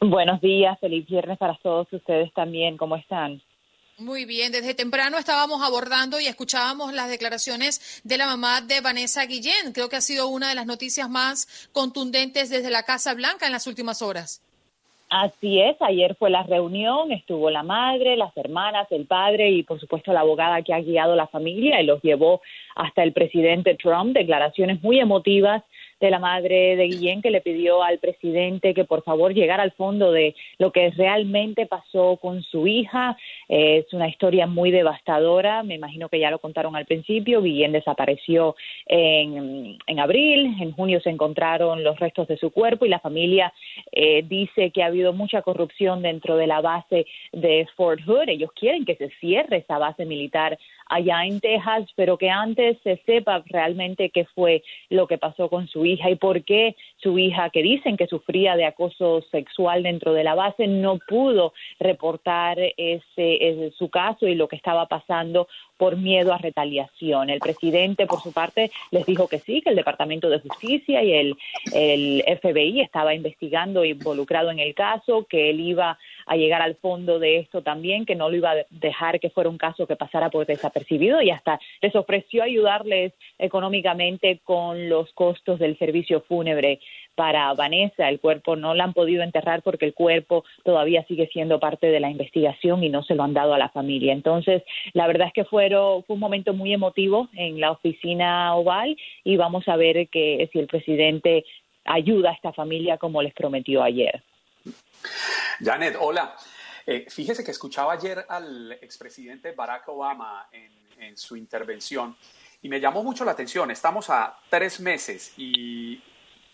[0.00, 2.78] Buenos días, feliz viernes para todos ustedes también.
[2.78, 3.42] ¿Cómo están?
[3.98, 9.26] Muy bien, desde temprano estábamos abordando y escuchábamos las declaraciones de la mamá de Vanessa
[9.26, 9.74] Guillén.
[9.74, 13.52] Creo que ha sido una de las noticias más contundentes desde la Casa Blanca en
[13.52, 14.40] las últimas horas.
[15.10, 19.80] Así es, ayer fue la reunión, estuvo la madre, las hermanas, el padre y por
[19.80, 22.40] supuesto la abogada que ha guiado la familia y los llevó
[22.76, 25.64] hasta el presidente Trump, declaraciones muy emotivas
[26.00, 29.72] de la madre de Guillén que le pidió al presidente que por favor llegara al
[29.72, 33.16] fondo de lo que realmente pasó con su hija.
[33.48, 37.42] es una historia muy devastadora, me imagino que ya lo contaron al principio.
[37.42, 42.88] Guillén desapareció en, en abril, en junio se encontraron los restos de su cuerpo y
[42.88, 43.52] la familia
[43.92, 48.28] eh, dice que ha habido mucha corrupción dentro de la base de Fort Hood.
[48.28, 50.58] Ellos quieren que se cierre esa base militar
[50.90, 55.68] allá en Texas, pero que antes se sepa realmente qué fue lo que pasó con
[55.68, 60.12] su hija y por qué su hija, que dicen que sufría de acoso sexual dentro
[60.12, 65.46] de la base, no pudo reportar ese, su caso y lo que estaba pasando
[65.80, 67.30] por miedo a retaliación.
[67.30, 71.14] El presidente, por su parte, les dijo que sí, que el Departamento de Justicia y
[71.14, 71.36] el,
[72.42, 77.18] FBI estaba investigando e involucrado en el caso, que él iba a llegar al fondo
[77.18, 80.28] de esto también, que no lo iba a dejar que fuera un caso que pasara
[80.28, 86.78] por desapercibido y hasta les ofreció ayudarles económicamente con los costos del servicio fúnebre
[87.20, 88.08] para Vanessa.
[88.08, 92.00] El cuerpo no la han podido enterrar porque el cuerpo todavía sigue siendo parte de
[92.00, 94.14] la investigación y no se lo han dado a la familia.
[94.14, 94.62] Entonces,
[94.94, 99.36] la verdad es que fueron, fue un momento muy emotivo en la oficina oval y
[99.36, 101.44] vamos a ver que si el presidente
[101.84, 104.22] ayuda a esta familia como les prometió ayer.
[105.62, 106.34] Janet, hola.
[106.86, 110.70] Eh, fíjese que escuchaba ayer al expresidente Barack Obama en,
[111.18, 112.16] su intervención
[112.62, 113.70] y me llamó mucho la atención.
[113.70, 116.00] Estamos a tres meses y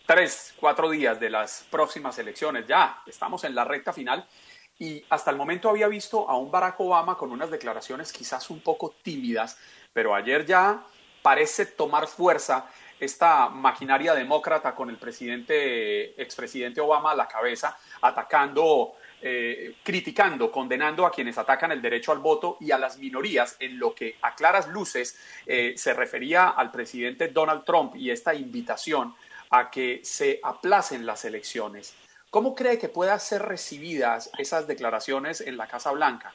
[0.07, 2.65] tres, cuatro días de las próximas elecciones.
[2.65, 4.25] Ya estamos en la recta final
[4.79, 8.61] y hasta el momento había visto a un Barack Obama con unas declaraciones quizás un
[8.61, 9.59] poco tímidas,
[9.91, 10.81] pero ayer ya
[11.21, 12.67] parece tomar fuerza
[13.01, 21.05] esta maquinaria demócrata con el presidente, expresidente Obama a la cabeza, atacando, eh, criticando, condenando
[21.05, 24.33] a quienes atacan el derecho al voto y a las minorías, en lo que a
[24.35, 29.13] claras luces eh, se refería al presidente Donald Trump y esta invitación
[29.49, 31.95] a que se aplacen las elecciones.
[32.29, 36.33] ¿Cómo cree que puedan ser recibidas esas declaraciones en la Casa Blanca?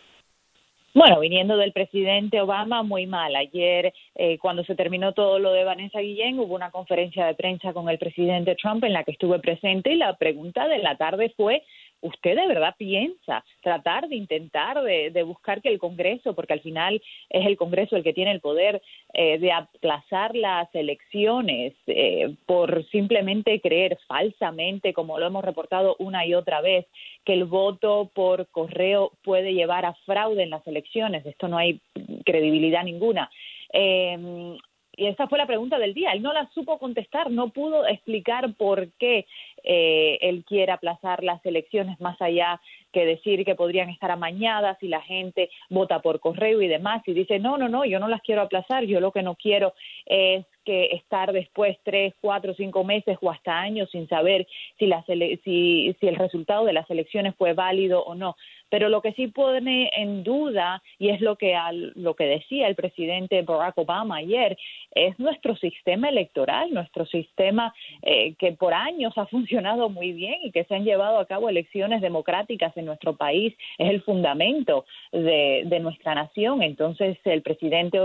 [0.95, 3.35] Bueno, viniendo del presidente Obama, muy mal.
[3.35, 7.73] Ayer, eh, cuando se terminó todo lo de Vanessa Guillén, hubo una conferencia de prensa
[7.73, 11.33] con el presidente Trump en la que estuve presente y la pregunta de la tarde
[11.35, 11.63] fue
[12.03, 17.01] ¿usted de verdad piensa tratar de intentar de, buscar que el Congreso, porque al final
[17.31, 18.83] es el Congreso el que tiene el poder
[19.15, 26.27] eh, de aplazar las elecciones eh, por simplemente creer falsamente, como lo hemos reportado una
[26.27, 26.87] y otra vez,
[27.25, 31.25] que el voto por correo puede llevar a fraude en las elecciones?
[31.25, 31.81] Esto no hay
[32.25, 33.31] credibilidad ninguna.
[33.73, 34.59] Eh,
[35.03, 36.13] y esa fue la pregunta del día.
[36.13, 39.27] Él no la supo contestar, no pudo explicar por qué
[39.65, 42.61] eh, él quiere aplazar las elecciones más allá
[42.93, 47.15] que decir que podrían estar amañadas y la gente vota por correo y demás y
[47.15, 49.73] dice no no no yo no las quiero aplazar yo lo que no quiero
[50.05, 54.47] es que estar después tres, cuatro, cinco meses o hasta años sin saber
[54.79, 58.37] si, la si, si el resultado de las elecciones fue válido o no.
[58.73, 61.55] Pero lo que sí pone en duda, y es lo que,
[61.95, 64.57] lo que decía el presidente Barack Obama ayer,
[64.95, 70.53] es nuestro sistema electoral, nuestro sistema eh, que por años ha funcionado muy bien y
[70.53, 75.65] que se han llevado a cabo elecciones democráticas en nuestro país, es el fundamento de,
[75.67, 76.63] de nuestra nación.
[76.63, 77.99] Entonces, el presidente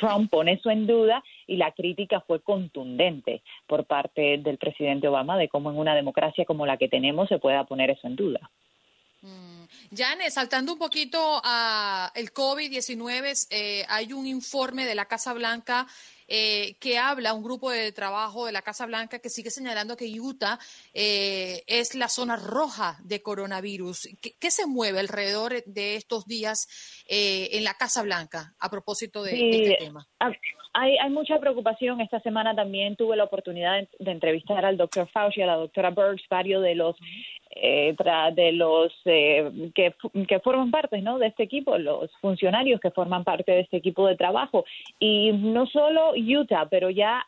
[0.00, 5.38] Trump pone eso en duda y la crítica fue contundente por parte del presidente Obama
[5.38, 8.50] de cómo en una democracia como la que tenemos se pueda poner eso en duda.
[9.22, 9.59] Mm.
[9.94, 15.86] Janet, saltando un poquito a el COVID-19, eh, hay un informe de la Casa Blanca
[16.28, 20.06] eh, que habla, un grupo de trabajo de la Casa Blanca que sigue señalando que
[20.20, 20.58] Utah
[20.94, 24.08] eh, es la zona roja de coronavirus.
[24.20, 26.68] ¿Qué, se mueve alrededor de estos días
[27.08, 30.06] en la Casa Blanca a propósito de, este tema?
[30.72, 32.00] Hay, hay, mucha preocupación.
[32.00, 36.22] Esta semana también tuve la oportunidad de, entrevistar al doctor Fauci, a la doctora Burks,
[36.30, 36.96] varios de los
[37.52, 37.96] eh,
[38.34, 39.92] de los eh, que,
[40.28, 41.18] que, forman parte ¿no?
[41.18, 44.64] de este equipo, los funcionarios que forman parte de este equipo de trabajo.
[45.00, 47.24] Y no solo Utah, pero ya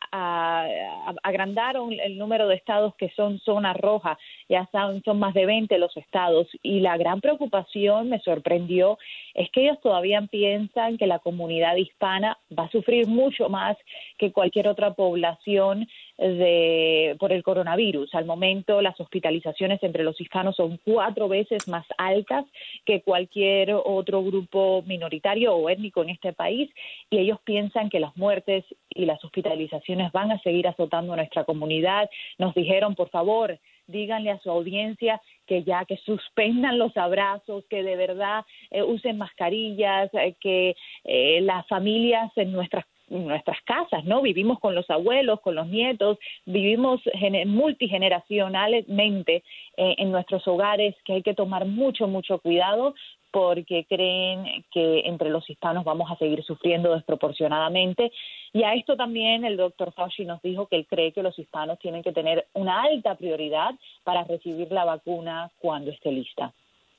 [1.23, 5.77] agrandaron el número de estados que son zona roja, ya son, son más de 20
[5.77, 6.47] los estados.
[6.61, 8.97] Y la gran preocupación me sorprendió
[9.33, 13.77] es que ellos todavía piensan que la comunidad hispana va a sufrir mucho más
[14.17, 18.13] que cualquier otra población de, por el coronavirus.
[18.15, 22.45] Al momento, las hospitalizaciones entre los hispanos son cuatro veces más altas
[22.85, 26.69] que cualquier otro grupo minoritario o étnico en este país
[27.09, 31.43] y ellos piensan que las muertes y las hospitalizaciones van a seguir azotando a nuestra
[31.43, 32.09] comunidad.
[32.37, 37.83] Nos dijeron, por favor, díganle a su audiencia que ya que suspendan los abrazos, que
[37.83, 42.85] de verdad eh, usen mascarillas, eh, que eh, las familias en nuestras
[43.19, 44.21] nuestras casas, ¿no?
[44.21, 47.01] Vivimos con los abuelos, con los nietos, vivimos
[47.45, 49.43] multigeneracionalmente
[49.77, 52.95] eh, en nuestros hogares, que hay que tomar mucho, mucho cuidado
[53.33, 58.11] porque creen que entre los hispanos vamos a seguir sufriendo desproporcionadamente.
[58.53, 61.79] Y a esto también el doctor Fauci nos dijo que él cree que los hispanos
[61.79, 63.73] tienen que tener una alta prioridad
[64.03, 66.53] para recibir la vacuna cuando esté lista.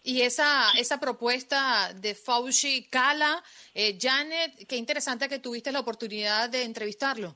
[0.07, 3.43] Y esa, esa propuesta de Fauci cala,
[3.75, 7.35] eh, Janet, qué interesante que tuviste la oportunidad de entrevistarlo.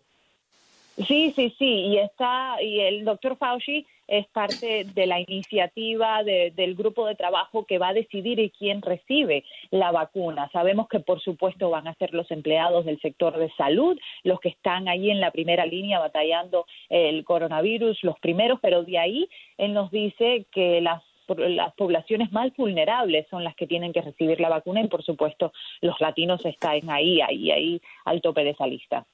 [1.07, 6.75] Sí, sí, sí, y está, y el doctor Fauci es parte de la iniciativa del
[6.75, 10.51] grupo de trabajo que va a decidir quién recibe la vacuna.
[10.51, 14.49] Sabemos que, por supuesto, van a ser los empleados del sector de salud, los que
[14.49, 19.29] están ahí en la primera línea batallando el coronavirus, los primeros, pero de ahí
[19.59, 21.03] él nos dice que las
[21.37, 25.53] las poblaciones más vulnerables son las que tienen que recibir la vacuna y por supuesto
[25.81, 29.07] los latinos están ahí, ahí, ahí al tope de esa lista.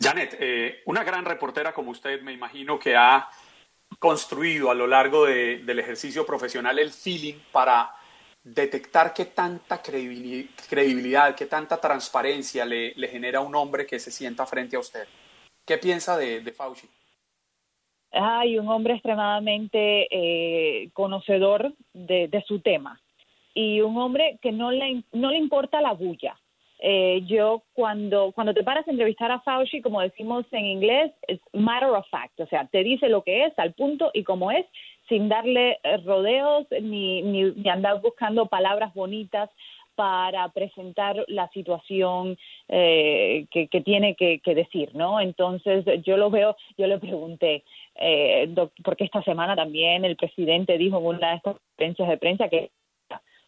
[0.00, 3.28] Janet, eh, una gran reportera como usted me imagino que ha
[3.98, 7.94] construido a lo largo del ejercicio profesional el feeling para
[8.42, 14.76] detectar qué tanta credibilidad, qué tanta transparencia le, genera un hombre que se sienta frente
[14.76, 15.06] a usted.
[15.64, 16.88] ¿Qué piensa de, de Fauci?
[18.12, 20.61] hay un hombre extremadamente eh,
[20.92, 23.00] conocedor de, su tema
[23.54, 26.38] y un hombre que no le, no le importa la bulla.
[26.84, 31.38] Eh, yo cuando, cuando te paras a entrevistar a Fauci, como decimos en inglés, es
[31.52, 34.66] matter of fact, o sea, te dice lo que es al punto y como es,
[35.08, 39.48] sin darle rodeos ni, ni andar buscando palabras bonitas
[39.94, 45.20] para presentar la situación eh, que, tiene que, decir, ¿no?
[45.20, 47.64] Entonces yo lo veo, yo le pregunté,
[47.96, 48.52] eh,
[48.82, 52.70] porque esta semana también el presidente dijo en una de estas conferencias de prensa que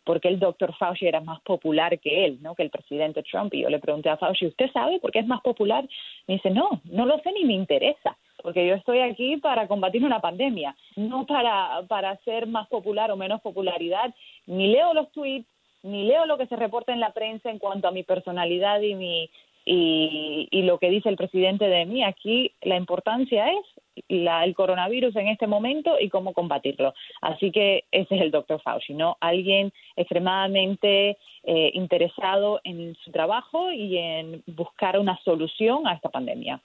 [0.04, 2.54] porque el doctor Fauci era más popular que él, ¿no?
[2.54, 3.52] Que el presidente Trump.
[3.54, 5.88] Y yo le pregunté a Fauci, ¿usted sabe por qué es más popular?
[6.26, 10.04] Me dice, no, no lo sé ni me interesa, porque yo estoy aquí para combatir
[10.04, 14.14] una pandemia, no para, para hacer más popular o menos popularidad.
[14.46, 15.48] Ni leo los tweets,
[15.82, 18.94] ni leo lo que se reporta en la prensa en cuanto a mi personalidad y
[18.94, 19.30] mi
[19.66, 22.04] y, y lo que dice el presidente de mí.
[22.04, 23.64] Aquí la importancia es
[24.08, 26.94] la, el coronavirus en este momento y cómo combatirlo.
[27.20, 29.16] Así que ese es el doctor Fauci, ¿no?
[29.20, 36.60] Alguien extremadamente eh, interesado en su trabajo y en buscar una solución a esta pandemia.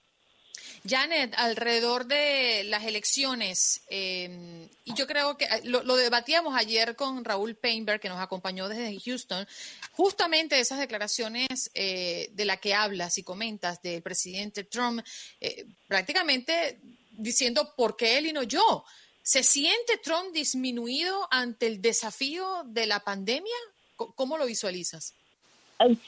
[0.87, 7.25] Janet, alrededor de las elecciones, em, y yo creo que eh, lo, debatíamos ayer con
[7.25, 9.45] Raúl Painberg, que nos acompañó desde Houston,
[9.91, 15.03] justamente esas declaraciones eh, de la que hablas y comentas del presidente Trump,
[15.41, 16.79] eh, prácticamente
[17.19, 18.83] diciendo por qué él y no yo.
[19.21, 23.55] ¿Se siente Trump disminuido ante el desafío de la pandemia?
[23.95, 25.13] ¿Cómo lo visualizas?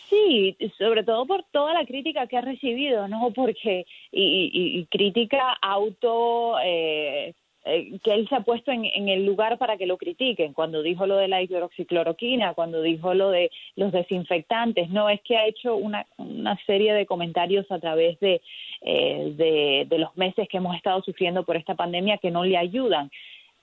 [0.10, 3.32] Sí, sobre todo por toda la crítica que ha recibido, ¿no?
[3.32, 7.34] Porque, y, crítica auto, eh,
[7.66, 11.06] eh, que él se ha puesto en, el lugar para que lo critiquen, cuando dijo
[11.06, 15.76] lo de la hidroxicloroquina, cuando dijo lo de los desinfectantes, no, es que ha hecho
[15.76, 18.42] una, una serie de comentarios a través de,
[18.82, 23.12] de, de los meses que hemos estado sufriendo por esta pandemia que no le ayudan.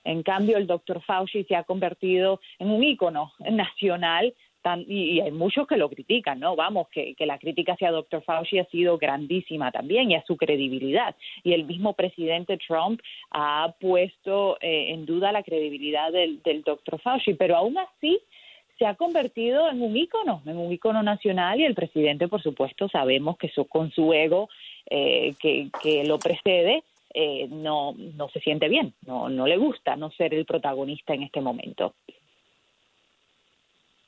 [0.05, 4.33] En cambio, el doctor Fauci se ha convertido en un ícono nacional
[4.77, 6.55] y, hay muchos que lo critican, ¿no?
[6.55, 8.23] Vamos, que, la crítica hacia Dr.
[8.23, 11.15] Fauci ha sido grandísima también y a su credibilidad.
[11.43, 13.01] Y el mismo presidente Trump
[13.31, 16.99] ha puesto eh, en duda la credibilidad del, del Dr.
[16.99, 18.19] Fauci, pero aún así
[18.79, 22.87] se ha convertido en un ícono, en un ícono nacional y el presidente, por supuesto,
[22.87, 24.49] sabemos que eso, con su ego
[24.89, 29.95] eh, que, que lo precede, eh, no, no se siente bien, no, no le gusta
[29.95, 31.93] no ser el protagonista en este momento.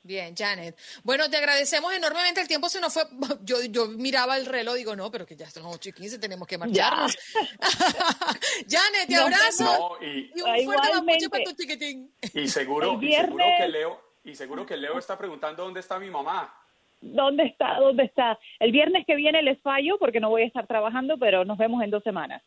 [0.04, 0.76] Bien, Janet.
[1.04, 2.40] Bueno, te agradecemos enormemente.
[2.40, 3.04] El tiempo se nos fue.
[3.42, 6.18] Yo, yo miraba el reloj, digo, no, pero que ya son las 8 y 15,
[6.18, 7.16] tenemos que marcharnos.
[8.68, 9.98] Janet, te abrazo.
[10.00, 12.12] y, un fuerte para tu chiquitín.
[12.34, 16.10] Y seguro, y seguro que Leo, y seguro que Leo está preguntando dónde está mi
[16.10, 16.52] mamá.
[17.00, 17.78] ¿Dónde está?
[17.78, 18.38] ¿Dónde está?
[18.60, 21.82] El viernes que viene les fallo porque no voy a estar trabajando, pero nos vemos
[21.82, 22.42] en dos semanas.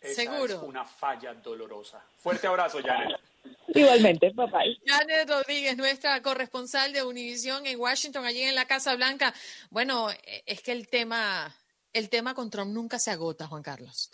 [0.00, 0.54] Seguro.
[0.54, 2.04] Es una falla dolorosa.
[2.16, 3.18] Fuerte abrazo, Janet.
[3.68, 4.60] Igualmente, papá.
[4.86, 9.34] Janet Rodríguez, nuestra corresponsal de Univisión en Washington, allí en la Casa Blanca.
[9.70, 10.08] Bueno,
[10.46, 11.54] es que el tema,
[11.92, 14.10] el tema con Trump nunca se agota, Juan Carlos.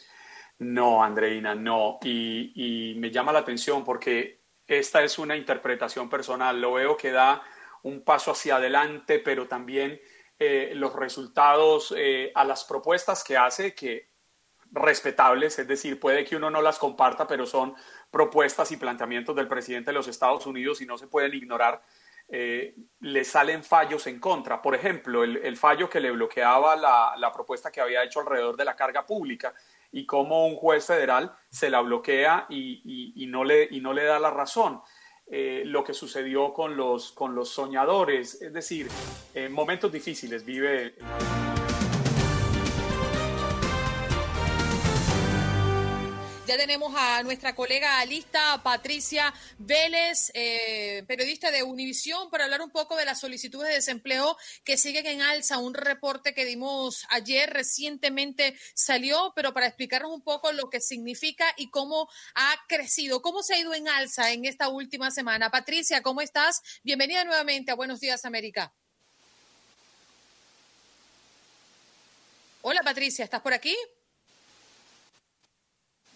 [0.61, 1.99] No, Andreina, no.
[2.03, 6.61] Y, me llama la atención porque esta es una interpretación personal.
[6.61, 7.43] Lo veo que da
[7.83, 10.01] un paso hacia adelante, pero también
[10.39, 14.11] eh, los resultados eh, a las propuestas que hace, que
[14.73, 17.75] respetables, es decir, puede que uno no las comparta, pero son
[18.11, 21.83] propuestas y planteamientos del presidente de los Estados Unidos y no se pueden ignorar,
[22.33, 24.63] eh, le salen fallos en contra.
[24.63, 28.77] Por ejemplo, el, fallo que le bloqueaba la, propuesta que había hecho alrededor de la
[28.77, 29.53] carga pública
[29.91, 34.81] y cómo un juez federal se la bloquea y, no, le, da la razón.
[35.33, 38.89] Eh, lo que sucedió con los, soñadores, es decir,
[39.35, 40.97] en momentos difíciles vive.
[46.51, 52.73] Ya tenemos a nuestra colega lista, Patricia Vélez, eh, periodista de Univisión, para hablar un
[52.73, 55.59] poco de las solicitudes de desempleo que siguen en alza.
[55.59, 61.47] Un reporte que dimos ayer recientemente salió, pero para explicarnos un poco lo que significa
[61.57, 65.53] y cómo ha crecido, cómo se ha ido en alza en esta última semana.
[65.53, 66.63] Patricia, ¿cómo estás?
[66.83, 68.75] Bienvenida nuevamente a Buenos Días, América.
[72.63, 73.77] Hola, Patricia, ¿estás por aquí?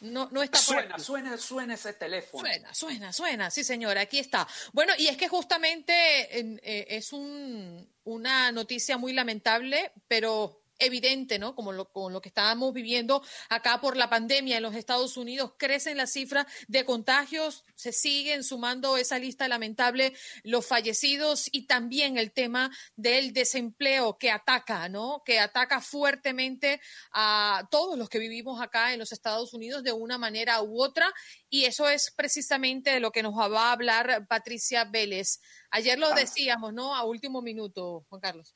[0.04, 2.46] No, no está suena, suena, suena ese teléfono.
[2.46, 4.46] Suena, suena, suena, sí señora, aquí está.
[4.72, 5.94] Bueno, y es que justamente
[6.38, 11.54] eh, es un, una noticia muy lamentable, pero evidente, ¿no?
[11.54, 15.52] Como lo, con lo que estábamos viviendo acá por la pandemia en los Estados Unidos,
[15.58, 22.18] crecen las cifras de contagios, se siguen sumando esa lista lamentable los fallecidos y también
[22.18, 25.22] el tema del desempleo que ataca, ¿no?
[25.24, 26.80] Que ataca fuertemente
[27.12, 31.12] a todos los que vivimos acá en los Estados Unidos de una manera u otra
[31.48, 35.40] y eso es precisamente de lo que nos va a hablar Patricia Vélez.
[35.70, 36.14] Ayer lo ah.
[36.14, 36.94] decíamos, ¿no?
[36.94, 38.52] A último minuto, Juan Carlos.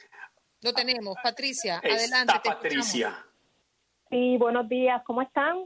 [0.63, 1.17] Lo tenemos.
[1.23, 2.35] Patricia, adelante.
[2.45, 3.17] Patricia.
[4.11, 5.03] Sí, buenos días.
[5.05, 5.65] ¿Cómo están?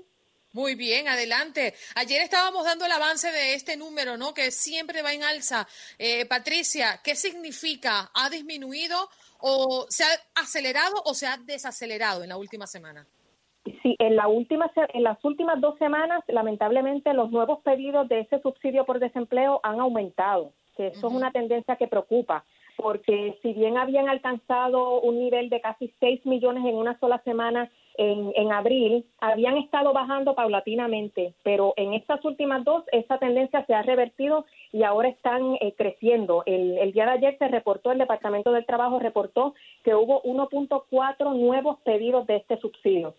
[0.53, 1.73] Muy bien, adelante.
[1.95, 4.35] Ayer estábamos dando el avance de este número, ¿no?
[4.35, 5.67] Que siempre va en alza.
[5.99, 8.11] Eh, Patricia, ¿qué significa?
[8.15, 9.09] ¿Ha disminuido
[9.41, 13.07] o se ha acelerado o se ha desacelerado en la última semana?
[13.83, 18.41] Sí, en, la última, en las últimas dos semanas, lamentablemente, los nuevos pedidos de ese
[18.41, 22.45] subsidio por desempleo han aumentado, que eso es una tendencia que preocupa
[22.77, 27.71] porque si bien habían alcanzado un nivel de casi 6 millones en una sola semana
[27.99, 33.75] en, en, abril, habían estado bajando paulatinamente, pero en estas últimas dos esa tendencia se
[33.75, 36.43] ha revertido y ahora están eh, creciendo.
[36.47, 39.55] El, el, día de ayer se reportó, el Departamento del Trabajo reportó
[39.85, 43.15] que hubo 1.4 nuevos pedidos de este subsidio.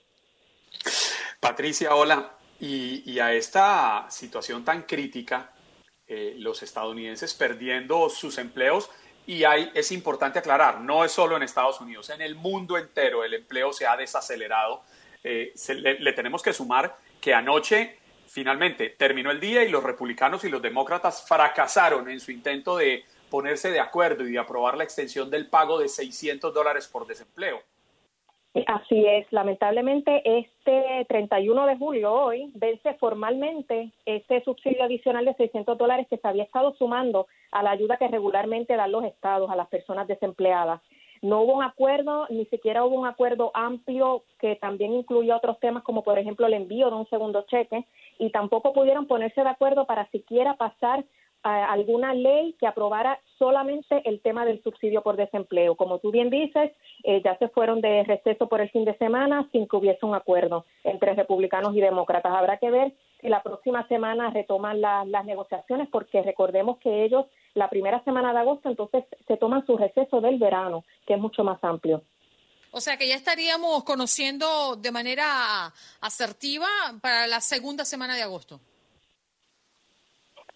[1.39, 2.31] Patricia, hola.
[2.59, 5.51] Y, y a esta situación tan crítica,
[6.05, 8.89] eh, los estadounidenses perdiendo sus empleos,
[9.25, 13.23] y hay, es importante aclarar, no es solo en Estados Unidos, en el mundo entero
[13.23, 14.83] el empleo se ha desacelerado.
[15.23, 20.49] Eh, le, tenemos que sumar que anoche finalmente terminó el día y los republicanos y
[20.49, 25.29] los demócratas fracasaron en su intento de ponerse de acuerdo y de aprobar la extensión
[25.29, 27.63] del pago de 600 dólares por desempleo.
[28.67, 35.75] Así es, lamentablemente este 31 de julio, hoy, vence formalmente ese subsidio adicional de 600
[35.75, 39.55] dólares que se había estado sumando a la ayuda que regularmente dan los estados a
[39.55, 40.81] las personas desempleadas.
[41.23, 45.81] No hubo un acuerdo, ni siquiera hubo un acuerdo amplio que también incluía otros temas
[45.81, 47.85] como por ejemplo el envío de un segundo cheque
[48.19, 51.05] y tampoco pudieron ponerse de acuerdo para siquiera pasar
[51.43, 55.75] alguna ley que aprobara solamente el tema del subsidio por desempleo.
[55.75, 56.71] Como tú bien dices,
[57.03, 60.15] eh, ya se fueron de receso por el fin de semana sin que hubiese un
[60.15, 62.33] acuerdo entre republicanos y demócratas.
[62.33, 67.69] Habrá que ver si la próxima semana retoman las negociaciones, porque recordemos que ellos la
[67.69, 71.63] primera semana de agosto entonces se toman su receso del verano, que es mucho más
[71.63, 72.03] amplio.
[72.71, 75.71] O sea que ya estaríamos conociendo de manera
[76.01, 76.67] asertiva
[77.01, 78.59] para la segunda semana de agosto.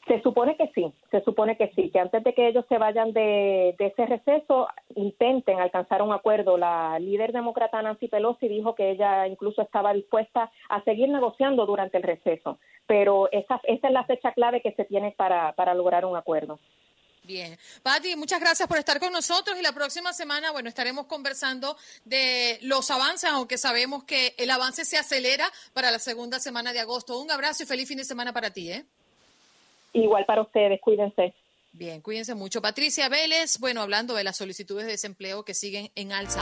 [0.08, 3.12] Se supone que sí, se supone que sí, que antes de que ellos se vayan
[3.12, 6.58] de, ese receso intenten alcanzar un acuerdo.
[6.58, 11.98] La líder demócrata Nancy Pelosi dijo que ella incluso estaba dispuesta a seguir negociando durante
[11.98, 16.16] el receso, pero esa, es la fecha clave que se tiene para, para lograr un
[16.16, 16.58] acuerdo.
[17.24, 17.58] Bien.
[17.84, 22.58] Patti, muchas gracias por estar con nosotros y la próxima semana, bueno, estaremos conversando de
[22.62, 27.20] los avances, aunque sabemos que el avance se acelera para la segunda semana de agosto.
[27.20, 28.86] Un abrazo y feliz fin de semana para ti, ¿eh?
[29.98, 31.34] Igual para ustedes, cuídense.
[31.72, 32.62] Bien, cuídense mucho.
[32.62, 36.42] Patricia Vélez, bueno, hablando de las solicitudes de desempleo que siguen en alza.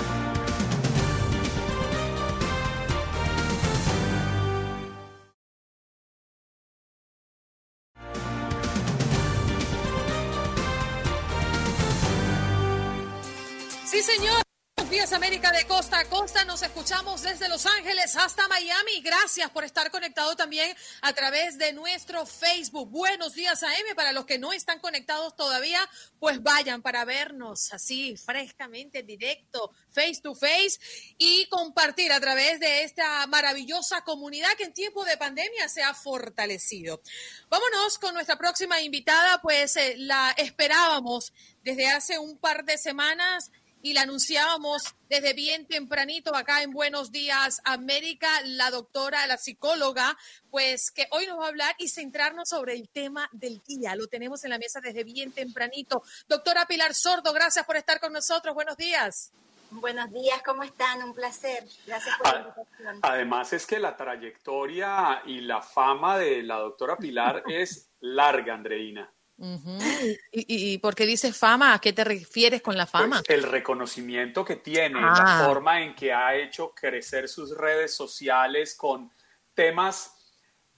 [13.85, 14.44] Sí, señor.
[14.85, 16.45] Buenos días, América de costa a costa.
[16.45, 19.01] Nos escuchamos desde Los Ángeles hasta Miami.
[19.01, 22.91] Gracias por estar conectado también a través de nuestro Facebook.
[22.91, 23.95] Buenos días, AM.
[23.95, 25.79] Para los que no están conectados todavía,
[26.19, 30.77] pues vayan para vernos así frescamente, directo, face to face
[31.17, 35.95] y compartir a través de esta maravillosa comunidad que en tiempo de pandemia se ha
[35.95, 37.01] fortalecido.
[37.49, 41.33] Vámonos con nuestra próxima invitada, pues eh, la esperábamos
[41.63, 43.49] desde hace un par de semanas
[43.85, 50.17] y la anunciábamos desde bien tempranito acá en Buenos Días América, la doctora, la psicóloga,
[50.49, 53.95] pues que hoy nos va a hablar y centrarnos sobre el tema del día.
[53.95, 56.01] Lo tenemos en la mesa desde bien tempranito.
[56.27, 58.55] Doctora Pilar Sordo, gracias por estar con nosotros.
[58.55, 59.31] Buenos días.
[59.69, 61.03] Buenos días, ¿cómo están?
[61.03, 61.63] Un placer.
[61.85, 62.99] Gracias por la invitación.
[63.03, 69.13] Además es que la trayectoria y la fama de la doctora Pilar es larga, Andreina.
[69.37, 71.73] ¿Y, y, por qué dices fama?
[71.73, 73.21] ¿A qué te refieres con la fama?
[73.25, 75.45] Pues, el reconocimiento que tiene, la ah.
[75.45, 79.11] forma en que ha hecho crecer sus redes sociales con
[79.53, 80.13] temas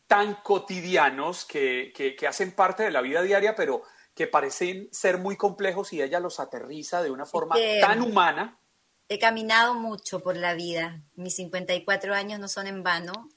[0.07, 3.83] tan cotidianos que, que, hacen parte de la vida diaria, pero
[4.15, 8.57] que parecen ser muy complejos y ella los aterriza de una forma tan humana.
[9.09, 11.01] He caminado mucho por la vida.
[11.15, 13.29] Mis 54 años no son en vano.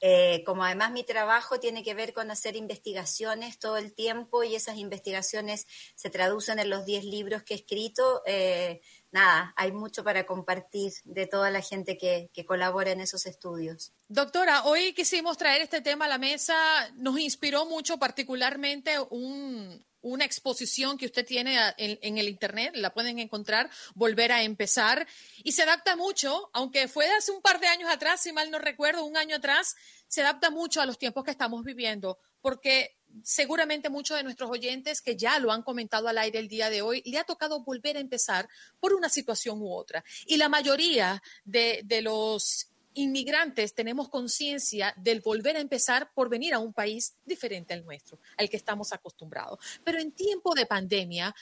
[0.00, 4.54] Eh, como además mi trabajo tiene que ver con hacer investigaciones todo el tiempo y
[4.54, 10.04] esas investigaciones se traducen en los 10 libros que he escrito, eh, nada, hay mucho
[10.04, 13.92] para compartir de toda la gente que, que colabora en esos estudios.
[14.08, 16.54] Doctora, hoy quisimos traer este tema a la mesa,
[16.96, 23.18] nos inspiró mucho particularmente un, una exposición que usted tiene en, el Internet, la pueden
[23.18, 25.06] encontrar, volver a empezar,
[25.42, 28.60] y se adapta mucho, aunque fue hace un par de años atrás, si mal no
[28.60, 29.74] recuerdo, un año atrás,
[30.06, 35.02] se adapta mucho a los tiempos que estamos viviendo, porque seguramente muchos de nuestros oyentes
[35.02, 37.96] que ya lo han comentado al aire el día de hoy, le ha tocado volver
[37.96, 38.48] a empezar
[38.78, 40.04] por una situación u otra.
[40.26, 46.54] Y la mayoría de, de los inmigrantes tenemos conciencia del volver a empezar por venir
[46.54, 49.58] a un país diferente al nuestro, al que estamos acostumbrados.
[49.84, 51.34] Pero en tiempo de pandemia,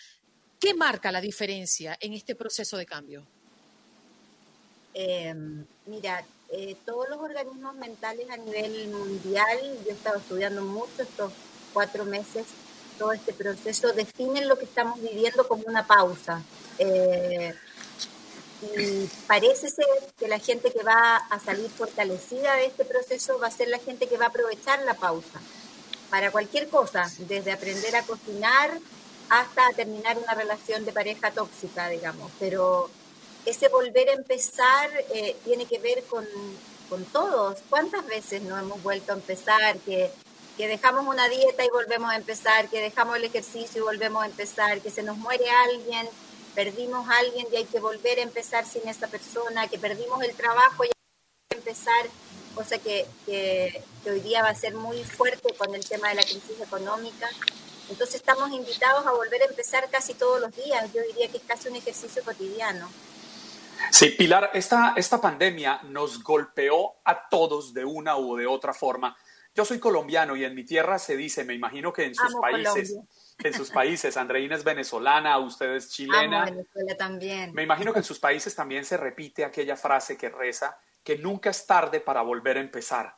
[0.61, 3.27] ¿qué marca la diferencia en este proceso de cambio?
[4.93, 11.03] Em, mira, eh, todos los organismos mentales a nivel mundial, yo he estado estudiando mucho
[11.03, 11.33] estos
[11.73, 12.47] cuatro meses,
[12.99, 16.43] todo este proceso, definen lo que estamos viviendo como una pausa.
[16.79, 17.55] Eh,
[18.63, 19.87] y parece ser
[20.19, 23.79] que la gente que va a salir fortalecida de este proceso va a ser la
[23.79, 25.41] gente que va a aprovechar la pausa
[26.11, 28.71] para cualquier cosa, desde aprender a cocinar
[29.29, 32.31] hasta terminar una relación de pareja tóxica, digamos.
[32.39, 32.91] Pero
[33.45, 36.25] ese volver a empezar eh, tiene que ver con,
[36.89, 37.59] con, todos.
[37.69, 39.79] ¿Cuántas veces no hemos vuelto a empezar?
[39.79, 40.11] Que,
[40.57, 44.27] que dejamos una dieta y volvemos a empezar, que dejamos el ejercicio y volvemos a
[44.27, 46.09] empezar, que se nos muere alguien
[46.55, 50.35] perdimos a alguien y hay que volver a empezar sin esa persona, que perdimos el
[50.35, 50.93] trabajo y hay
[51.51, 52.07] que empezar,
[52.55, 56.23] cosa que, que, hoy día va a ser muy fuerte con el tema de la
[56.23, 57.29] crisis económica.
[57.91, 60.93] Entonces estamos invitados a volver a empezar casi todos los días.
[60.93, 62.89] Yo diría que es casi un ejercicio cotidiano.
[63.91, 69.17] Sí, Pilar, esta, esta pandemia nos golpeó a todos de una u de otra forma.
[69.55, 72.97] Yo soy colombiano y en mi tierra se dice, me imagino que en sus países,
[73.39, 74.17] en sus países.
[74.17, 76.45] Andreina es venezolana, usted es chilena.
[76.45, 77.53] Venezuela también.
[77.53, 81.51] Me imagino que en sus países también se repite aquella frase que reza, que nunca
[81.51, 83.17] es tarde para volver a empezar.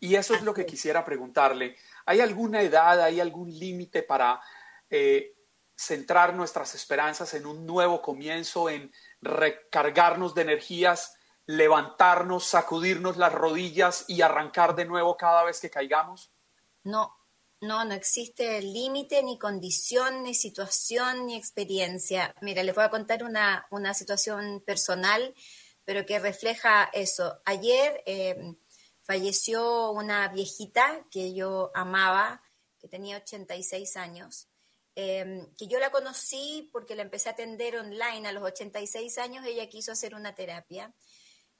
[0.00, 1.76] Y eso es lo que quisiera preguntarle.
[2.06, 4.40] ¿Hay alguna edad, hay algún límite para
[4.88, 5.34] eh,
[5.76, 11.16] centrar nuestras esperanzas en un nuevo comienzo, en recargarnos de energías,
[11.46, 16.32] levantarnos, sacudirnos las rodillas y arrancar de nuevo cada vez que caigamos?
[16.84, 17.17] No,
[17.60, 22.34] no, no existe límite, ni condición, ni situación, ni experiencia.
[22.40, 25.34] Mira, les voy a contar una, una situación personal,
[25.84, 27.40] pero que refleja eso.
[27.44, 28.54] Ayer eh,
[29.00, 32.42] falleció una viejita que yo amaba,
[32.78, 34.48] que tenía 86 años,
[34.94, 39.44] eh, que yo la conocí porque la empecé a atender online a los 86 años,
[39.44, 40.94] ella quiso hacer una terapia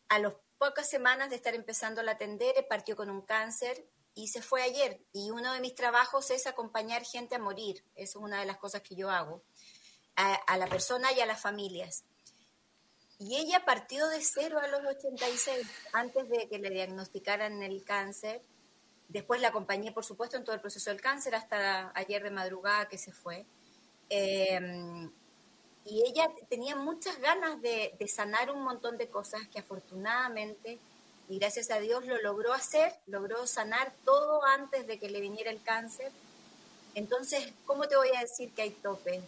[0.09, 3.89] a las pocas semanas de estar empezando a atender, partió con un cáncer
[4.19, 5.01] y se fue ayer.
[5.13, 7.85] Y uno de mis trabajos es acompañar gente a morir.
[7.95, 9.43] Eso es una de las cosas que yo hago.
[10.17, 12.03] A, la persona y a las familias.
[13.21, 18.43] Y ella partió de cero a los 86, antes de que le diagnosticaran el cáncer.
[19.07, 22.89] Después la acompañé, por supuesto, en todo el proceso del cáncer, hasta ayer de madrugada
[22.89, 23.47] que se fue.
[24.11, 25.09] Eh,
[25.85, 30.81] y ella tenía muchas ganas de, sanar un montón de cosas que afortunadamente
[31.29, 35.51] y gracias a Dios lo logró hacer, logró sanar todo antes de que le viniera
[35.51, 36.11] el cáncer.
[36.95, 39.21] Entonces, ¿cómo te voy a decir que hay tope?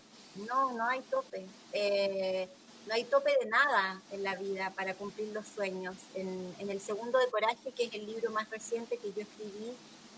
[0.48, 1.46] No, no hay tope.
[1.72, 2.48] Eh,
[2.86, 5.94] no hay tope de nada en la vida para cumplir los sueños.
[6.14, 9.76] En, en, El Segundo de Coraje, que es el libro más reciente que yo escribí,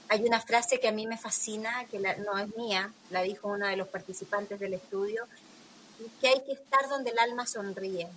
[0.09, 3.67] hay una frase que a mí me fascina, que no es mía, la dijo uno
[3.67, 5.27] de los participantes del estudio,
[6.21, 8.09] que hay que estar donde el alma sonríe.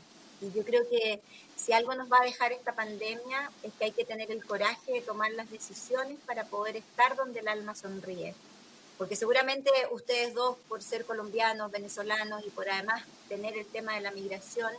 [0.42, 1.22] Y yo creo que
[1.56, 4.92] si algo nos va a dejar esta pandemia es que hay que tener el coraje
[4.92, 8.36] de tomar las decisiones para poder estar donde el alma sonríe.
[8.98, 14.02] Porque seguramente ustedes dos, por ser colombianos, venezolanos y por además tener el tema de
[14.02, 14.72] la migración,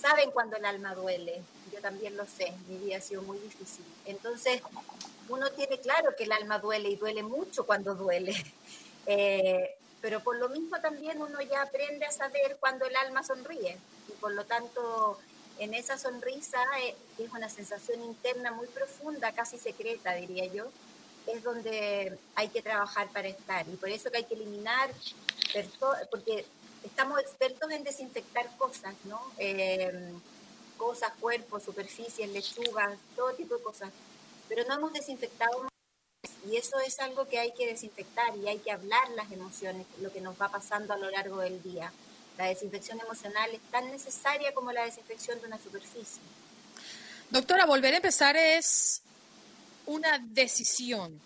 [0.00, 1.42] saben cuando el alma duele.
[1.72, 3.84] Yo también lo sé, mi vida ha sido muy difícil.
[4.06, 4.62] Entonces,
[5.28, 8.34] uno tiene claro que el alma duele y duele mucho cuando duele.
[9.10, 13.78] Eh, pero por lo mismo también uno ya aprende a saber cuando el alma sonríe
[14.20, 15.18] por lo tanto
[15.58, 20.66] en esa sonrisa, eh, que es una sensación interna muy profunda, casi secreta diría yo,
[21.26, 24.90] es donde hay que trabajar para estar y por eso que hay que eliminar,
[26.10, 26.44] porque
[26.84, 29.20] estamos expertos en desinfectar cosas, ¿no?
[29.38, 30.12] Eh,
[30.76, 33.90] cosas, cuerpos, superficies, lechugas, todo tipo de cosas,
[34.48, 35.68] pero no hemos desinfectado
[36.48, 40.12] y eso es algo que hay que desinfectar y hay que hablar las emociones, lo
[40.12, 41.92] que nos va pasando a lo largo del día.
[42.38, 46.22] La desinfección emocional es tan necesaria como la desinfección de una superficie.
[47.30, 49.02] Doctora, volver a empezar es
[49.86, 51.20] una decisión.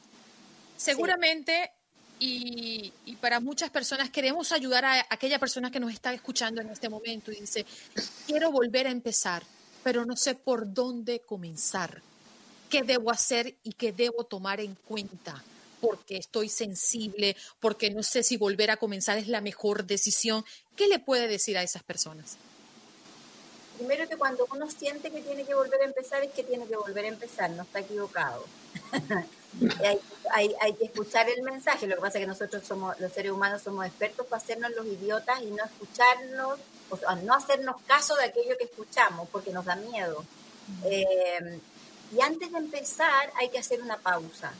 [0.76, 1.70] Seguramente,
[2.18, 6.70] y, y, para muchas personas queremos ayudar a aquella persona que nos está escuchando en
[6.70, 7.66] este momento y dice,
[8.26, 9.44] quiero volver a empezar,
[9.84, 12.00] pero no sé por dónde comenzar
[12.72, 15.44] qué debo hacer y qué debo tomar en cuenta,
[15.82, 20.44] porque estoy sensible, porque no sé si volver a comenzar es la mejor decisión.
[20.76, 22.36] ¿Qué le puede decir a esas personas?
[23.76, 26.76] Primero que cuando uno siente que tiene que volver a empezar es que tiene que
[26.76, 28.44] volver a empezar, no está equivocado.
[30.30, 33.32] hay, hay, que escuchar el mensaje, lo que pasa es que nosotros somos, los seres
[33.32, 36.60] humanos somos expertos para hacernos los idiotas y no escucharnos,
[36.90, 40.24] o sea, no hacernos caso de aquello que escuchamos porque nos da miedo.
[40.84, 41.58] Eh,
[42.16, 44.52] y antes de empezar hay que hacer una pausa.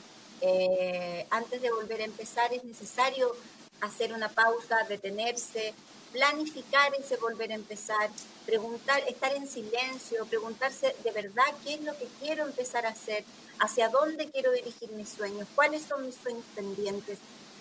[0.45, 3.33] Eh, antes de volver a empezar es necesario
[3.79, 5.73] hacer una pausa, detenerse,
[6.11, 8.09] planificar ese volver a empezar,
[8.45, 13.23] preguntar, estar en silencio, preguntarse de verdad qué es lo que quiero empezar a hacer,
[13.59, 17.19] hacia dónde quiero dirigir mis sueños, cuáles son mis sueños pendientes,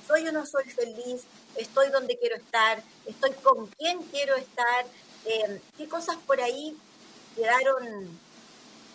[0.08, 1.22] soy o no soy feliz,
[1.54, 4.86] estoy donde quiero estar, estoy con quién quiero estar,
[5.24, 6.76] eh, qué cosas por ahí
[7.36, 8.18] quedaron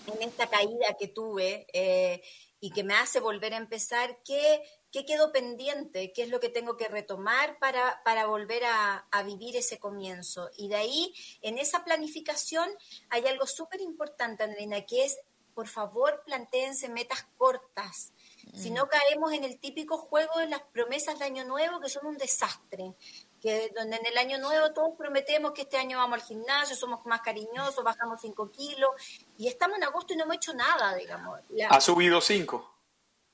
[0.07, 2.21] en esta caída que tuve eh,
[2.59, 6.11] y que me hace volver a empezar, ¿qué, ¿qué, quedó pendiente?
[6.13, 10.49] ¿Qué es lo que tengo que retomar para, para volver a, a, vivir ese comienzo?
[10.57, 12.69] Y de ahí, en esa planificación,
[13.09, 15.19] hay algo súper importante, Andrina, que es,
[15.53, 18.13] por favor, plantéense metas cortas.
[18.53, 18.89] Si no mm.
[18.89, 22.95] caemos en el típico juego de las promesas de Año Nuevo, que son un desastre
[23.41, 27.05] que donde en el año nuevo todos prometemos que este año vamos al gimnasio, somos
[27.05, 28.89] más cariñosos, bajamos 5 kilos,
[29.37, 31.39] y estamos en agosto y no hemos hecho nada, digamos.
[31.69, 32.73] ha subido 5.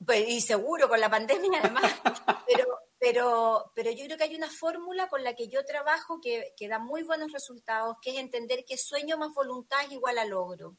[0.04, 1.84] Pues, y seguro, con la pandemia además.
[2.46, 6.52] pero, pero, pero yo creo que hay una fórmula con la que yo trabajo que,
[6.56, 10.24] que da muy buenos resultados, que es entender que sueño más voluntad es igual a
[10.24, 10.76] logro.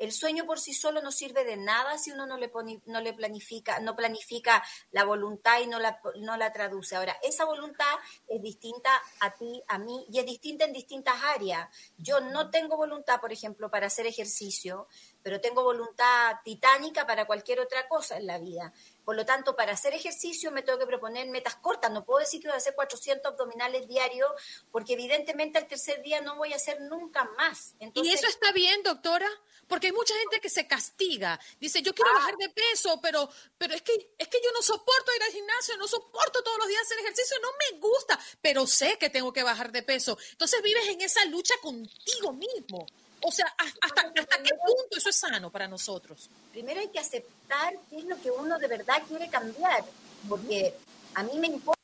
[0.00, 2.50] El sueño por sí solo no sirve de nada si uno no le,
[2.86, 6.96] no le planifica, no planifica la voluntad y no la, no la traduce.
[6.96, 7.94] Ahora, esa voluntad
[8.26, 8.90] es distinta
[9.20, 11.68] a ti, a mí, y es distinta en distintas áreas.
[11.98, 14.88] Yo no tengo voluntad, por ejemplo, para hacer ejercicio,
[15.22, 18.72] pero tengo voluntad titánica para cualquier otra cosa en la vida.
[19.10, 21.90] Por lo tanto, para hacer ejercicio me tengo que proponer metas cortas.
[21.90, 24.30] No puedo decir que voy a hacer 400 abdominales diarios,
[24.70, 27.74] porque evidentemente al tercer día no voy a hacer nunca más.
[27.92, 29.28] ¿Y eso está bien, doctora?
[29.66, 31.40] Porque hay mucha gente que se castiga.
[31.58, 32.18] Dice, yo quiero ah.
[32.18, 35.76] bajar de peso, pero, pero es, que, es que yo no soporto ir al gimnasio,
[35.76, 39.42] no soporto todos los días hacer ejercicio, no me gusta, pero sé que tengo que
[39.42, 40.16] bajar de peso.
[40.30, 42.86] Entonces vives en esa lucha contigo mismo.
[43.22, 46.30] O sea, ¿hasta, hasta qué punto eso es sano para nosotros?
[46.52, 49.84] Primero hay que aceptar qué es lo que uno de verdad quiere cambiar,
[50.28, 50.74] porque
[51.14, 51.80] a mí me importa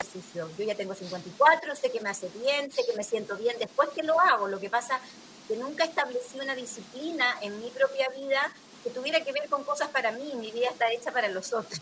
[0.00, 0.50] el ejercicio.
[0.58, 3.90] Yo ya tengo 54, sé que me hace bien, sé que me siento bien después
[3.90, 4.48] que lo hago.
[4.48, 8.52] Lo que pasa es que nunca establecí una disciplina en mi propia vida
[8.82, 11.80] que tuviera que ver con cosas para mí, mi vida está hecha para los otros.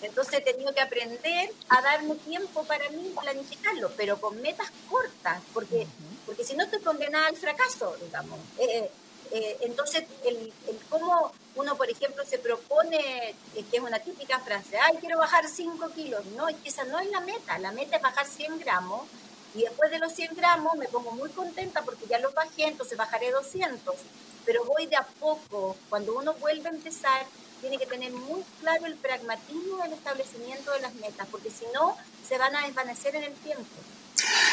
[0.00, 5.40] Entonces he tenido que aprender a darme tiempo para mí, planificarlo, pero con metas cortas,
[5.54, 5.86] porque,
[6.26, 8.38] porque si no estoy condenada al fracaso, digamos.
[8.58, 8.90] Eh,
[9.30, 14.38] eh, entonces, el, el, cómo uno, por ejemplo, se propone, eh, que es una típica
[14.40, 16.24] frase, ay, quiero bajar 5 kilos.
[16.36, 19.08] No, es que esa no es la meta, la meta es bajar 100 gramos
[19.54, 22.96] y después de los 100 gramos me pongo muy contenta porque ya los bajé, entonces
[22.96, 23.96] bajaré 200
[24.44, 25.76] pero voy de a poco.
[25.88, 27.24] Cuando uno vuelve a empezar,
[27.60, 31.96] tiene que tener muy claro el pragmatismo del establecimiento de las metas, porque si no,
[32.26, 33.64] se van a desvanecer en el tiempo.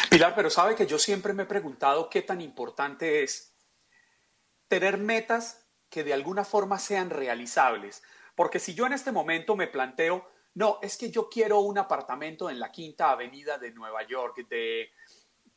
[0.09, 3.53] Pilar, pero sabe que yo siempre me he preguntado qué tan importante es
[4.67, 8.03] tener metas que de alguna forma sean realizables.
[8.35, 12.49] Porque si yo en este momento me planteo, no, es que yo quiero un apartamento
[12.49, 14.91] en la Quinta Avenida de Nueva York de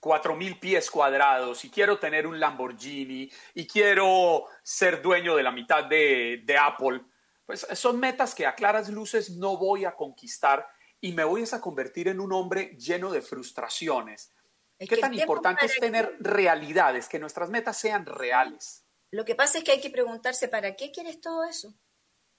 [0.02, 5.52] cuatro mil pies cuadrados y quiero tener un Lamborghini y quiero ser dueño de la
[5.52, 7.02] mitad de, Apple,
[7.46, 10.66] pues son metas que a claras luces no voy a conquistar
[11.00, 14.32] y me voy a convertir en un hombre lleno de frustraciones.
[14.76, 18.84] ¿Qué tan importante es tener realidades, que nuestras metas sean reales?
[19.12, 21.74] Lo que pasa es que hay que preguntarse, ¿para qué quieres todo eso?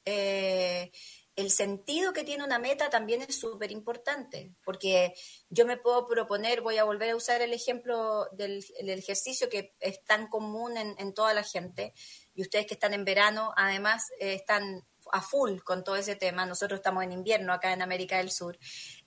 [0.04, 0.91] Eh,
[1.36, 5.14] el sentido que tiene una meta también es súper importante, porque
[5.50, 10.04] yo me puedo proponer, voy a volver a usar el ejemplo del, ejercicio que es
[10.04, 11.94] tan común en, toda la gente,
[12.36, 16.46] y ustedes que están en verano, además, eh, están a full con todo ese tema,
[16.46, 18.58] nosotros estamos en invierno acá en América del Sur,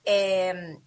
[0.03, 0.77] eh,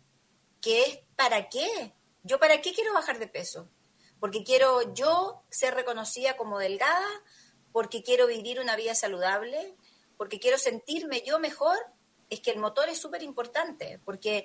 [0.60, 1.94] ¿qué es para qué?
[2.22, 3.70] ¿Yo para qué quiero bajar de peso?
[4.18, 7.08] Porque quiero yo ser reconocida como delgada,
[7.72, 9.74] porque quiero vivir una vida saludable,
[10.20, 11.78] porque quiero sentirme yo mejor,
[12.28, 14.44] es que el motor es súper importante, porque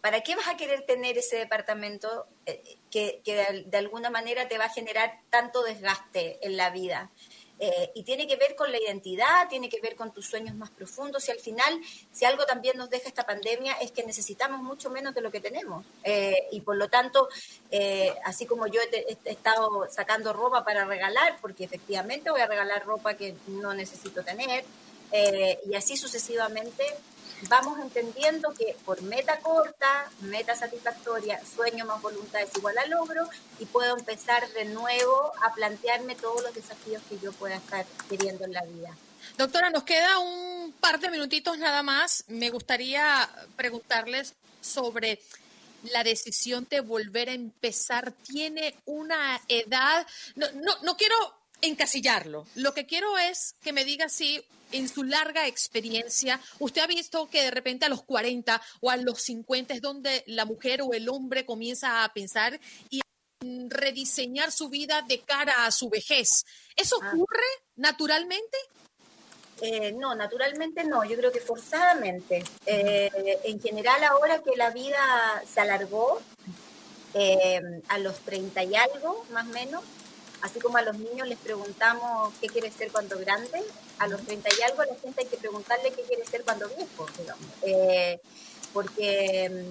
[0.00, 3.20] ¿para qué vas a querer tener ese departamento eh, que,
[3.66, 7.10] de, alguna manera te va a generar tanto desgaste en la vida?
[7.58, 10.70] Eh, y tiene que ver con la identidad, tiene que ver con tus sueños más
[10.70, 11.80] profundos y al final,
[12.12, 15.40] si algo también nos deja esta pandemia es que necesitamos mucho menos de lo que
[15.40, 15.84] tenemos.
[16.04, 17.28] Eh, y por lo tanto,
[18.24, 23.14] así como yo he, estado sacando ropa para regalar, porque efectivamente voy a regalar ropa
[23.14, 24.64] que no necesito tener,
[25.12, 26.84] eh, y así sucesivamente
[27.48, 33.28] vamos entendiendo que por meta corta, meta satisfactoria, sueño más voluntad es igual a logro
[33.58, 38.44] y puedo empezar de nuevo a plantearme todos los desafíos que yo pueda estar queriendo
[38.44, 38.96] en la vida.
[39.36, 42.24] Doctora, nos queda un par de minutitos nada más.
[42.28, 45.20] Me gustaría preguntarles sobre
[45.92, 48.12] la decisión de volver a empezar.
[48.12, 50.06] ¿Tiene una edad?
[50.36, 51.16] No, no, no quiero
[51.60, 52.46] encasillarlo.
[52.54, 54.42] Lo que quiero es que me diga si
[54.72, 58.96] en su larga experiencia usted ha visto que de repente a los 40 o a
[58.96, 62.58] los 50 es donde la mujer o el hombre comienza a pensar
[62.90, 63.00] y
[63.68, 66.44] rediseñar su vida de cara a su vejez.
[66.74, 67.12] ¿Eso ah.
[67.12, 67.46] ocurre
[67.76, 68.56] naturalmente?
[69.60, 72.44] Eh, no, naturalmente no, yo creo que forzadamente.
[72.66, 76.20] Eh, en general ahora que la vida se alargó
[77.14, 79.82] eh, a los 30 y algo, más o menos,
[80.46, 83.64] Así como a los niños les preguntamos qué quiere ser cuando grande,
[83.98, 86.68] a los 30 y algo a la gente hay que preguntarle qué quiere ser cuando
[86.68, 87.48] viejo, digamos.
[87.62, 88.20] Eh,
[88.72, 89.64] porque,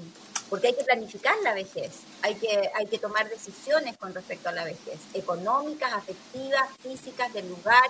[0.50, 1.92] porque hay que planificar la vejez,
[2.24, 7.48] hay que, hay que tomar decisiones con respecto a la vejez, económicas, afectivas, físicas, del
[7.48, 7.90] lugar,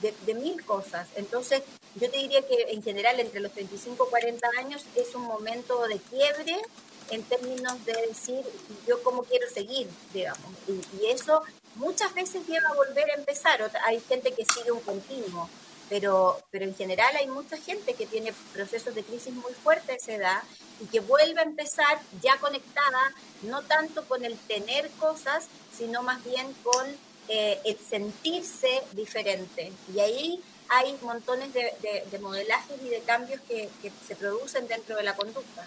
[0.00, 1.08] de, de, mil cosas.
[1.16, 1.62] Entonces,
[1.96, 5.84] yo te diría que en general entre los 35 y 40 años es un momento
[5.88, 6.62] de quiebre
[7.10, 8.44] en términos de decir
[8.86, 10.52] yo cómo quiero seguir, digamos.
[10.68, 11.42] Y, eso
[11.76, 13.70] muchas veces lleva a volver a empezar.
[13.86, 15.48] Hay gente que sigue un continuo,
[15.88, 19.94] pero, pero en general hay mucha gente que tiene procesos de crisis muy fuertes a
[19.94, 20.42] esa edad
[20.80, 23.12] y que vuelve a empezar ya conectada,
[23.42, 26.86] no tanto con el tener cosas, sino más bien con
[27.28, 29.72] eh, el sentirse diferente.
[29.94, 31.72] Y ahí hay montones de,
[32.10, 33.68] de, modelajes y de cambios que,
[34.06, 35.66] se producen dentro de la conducta.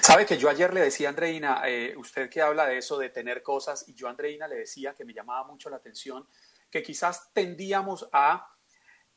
[0.00, 3.10] Sabe que yo ayer le decía a Andreina, eh, usted que habla de eso, de
[3.10, 6.26] tener cosas, y yo Andreina le decía que me llamaba mucho la atención,
[6.70, 8.48] que quizás tendíamos a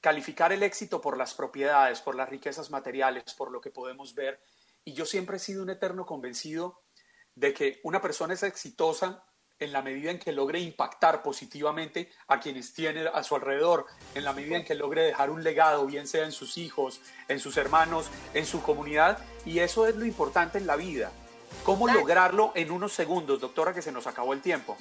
[0.01, 4.41] calificar el éxito por las propiedades, por las riquezas materiales, por lo que podemos ver.
[4.83, 6.83] Y yo siempre he sido un eterno convencido
[7.35, 9.23] de que una persona es exitosa
[9.59, 13.85] en la medida en que logre impactar positivamente a quienes tiene a su alrededor,
[14.15, 17.39] en la medida en que logre dejar un legado, bien sea en sus hijos, en
[17.39, 21.11] sus hermanos, en su comunidad, y eso es lo importante en la vida.
[21.63, 24.77] ¿Cómo lograrlo en unos segundos, doctora, que se nos acabó el tiempo?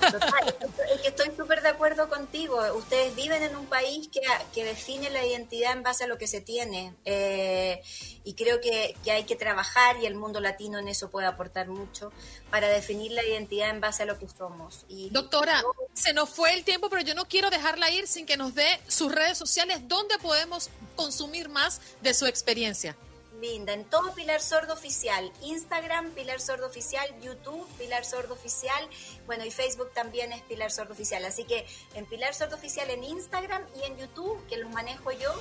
[0.00, 0.56] Total,
[0.94, 2.60] es que estoy súper de acuerdo contigo.
[2.74, 4.20] Ustedes viven en un país que,
[4.54, 6.94] que, define la identidad en base a lo que se tiene.
[7.04, 7.82] Eh,
[8.24, 11.68] y creo que, que, hay que trabajar y el mundo latino en eso puede aportar
[11.68, 12.12] mucho
[12.50, 14.84] para definir la identidad en base a lo que somos.
[14.88, 15.62] Y, Doctora,
[15.92, 18.80] se nos fue el tiempo, pero yo no quiero dejarla ir sin que nos dé
[18.86, 22.96] sus redes sociales donde podemos consumir más de su experiencia.
[23.40, 28.88] Linda, en todo Pilar Sordo Oficial, Instagram Pilar Sordo Oficial, YouTube Pilar Sordo Oficial,
[29.26, 33.04] bueno y Facebook también es Pilar Sordo Oficial, así que en Pilar Sordo Oficial en
[33.04, 35.32] Instagram y en YouTube, que los manejo yo,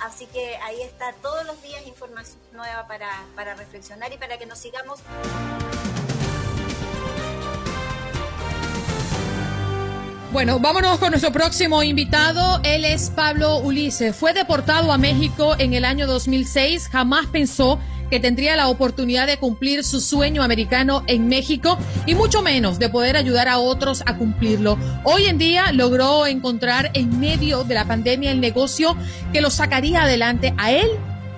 [0.00, 4.46] así que ahí está todos los días información nueva para, para reflexionar y para que
[4.46, 5.00] nos sigamos.
[10.32, 12.60] Bueno, vámonos con nuestro próximo invitado.
[12.64, 14.14] Él es Pablo Ulises.
[14.14, 16.88] Fue deportado a México en el año 2006.
[16.88, 17.78] Jamás pensó
[18.10, 22.88] que tendría la oportunidad de cumplir su sueño americano en México y mucho menos de
[22.88, 24.78] poder ayudar a otros a cumplirlo.
[25.04, 28.96] Hoy en día logró encontrar en medio de la pandemia el negocio
[29.32, 30.88] que lo sacaría adelante a él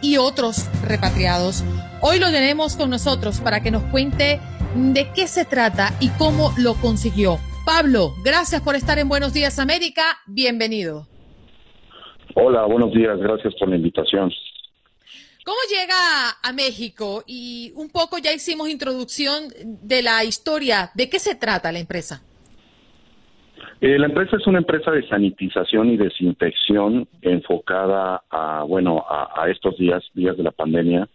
[0.01, 1.62] y otros repatriados.
[2.01, 4.41] Hoy lo tenemos con nosotros para que nos cuente
[4.74, 7.39] de qué se trata y cómo lo consiguió.
[7.69, 10.01] Pablo, gracias por estar en Buenos Días América.
[10.27, 11.07] Bienvenido.
[12.35, 13.19] Hola, buenos días.
[13.19, 14.33] Gracias por la invitación.
[15.45, 17.25] ¿Cómo llega a México?
[17.27, 19.53] Y un poco ya hicimos introducción
[19.83, 20.89] de la historia.
[20.95, 22.23] ¿De qué se trata la empresa?
[23.83, 29.77] Eh, la empresa es una empresa de sanitización y desinfección enfocada a, bueno, a, estos
[29.77, 31.07] días, días de la pandemia.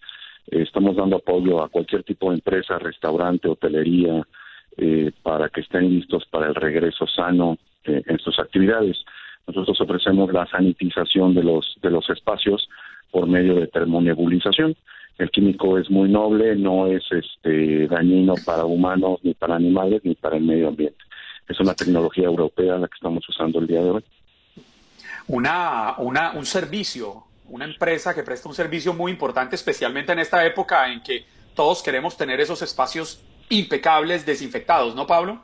[0.51, 4.23] Eh, estamos dando apoyo a cualquier tipo de empresa, restaurante, hotelería,
[4.77, 9.03] eh, para que estén listos para el regreso sano eh, en sus actividades.
[9.45, 12.69] Nosotros ofrecemos la sanitización de los, de los espacios
[13.11, 14.75] por medio de termonebulización.
[15.17, 20.15] El químico es muy noble, no es este, dañino para humanos, ni para animales, ni
[20.15, 20.97] para el medio ambiente.
[21.47, 24.03] Es una tecnología europea la que estamos usando el día de hoy.
[25.27, 30.45] Una, una, un servicio, una empresa que presta un servicio muy importante, especialmente en esta
[30.45, 35.41] época en que todos queremos tener esos espacios impecables, desinfectados, ¿no, Pablo?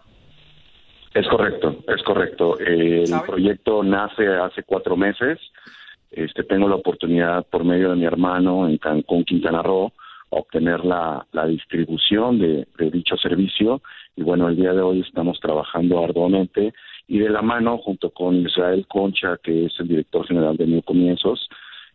[1.13, 2.57] Es correcto, es correcto.
[2.59, 5.39] el proyecto nace hace cuatro meses.
[6.11, 9.91] Este, tengo la oportunidad por medio de mi hermano en Cancún, Quintana Roo,
[10.29, 13.81] obtener la, la distribución de, dicho servicio.
[14.15, 16.73] Y bueno, el día de hoy estamos trabajando arduamente
[17.07, 20.83] y de la mano junto con Israel Concha, que es el director general de New
[20.83, 21.49] Comienzos,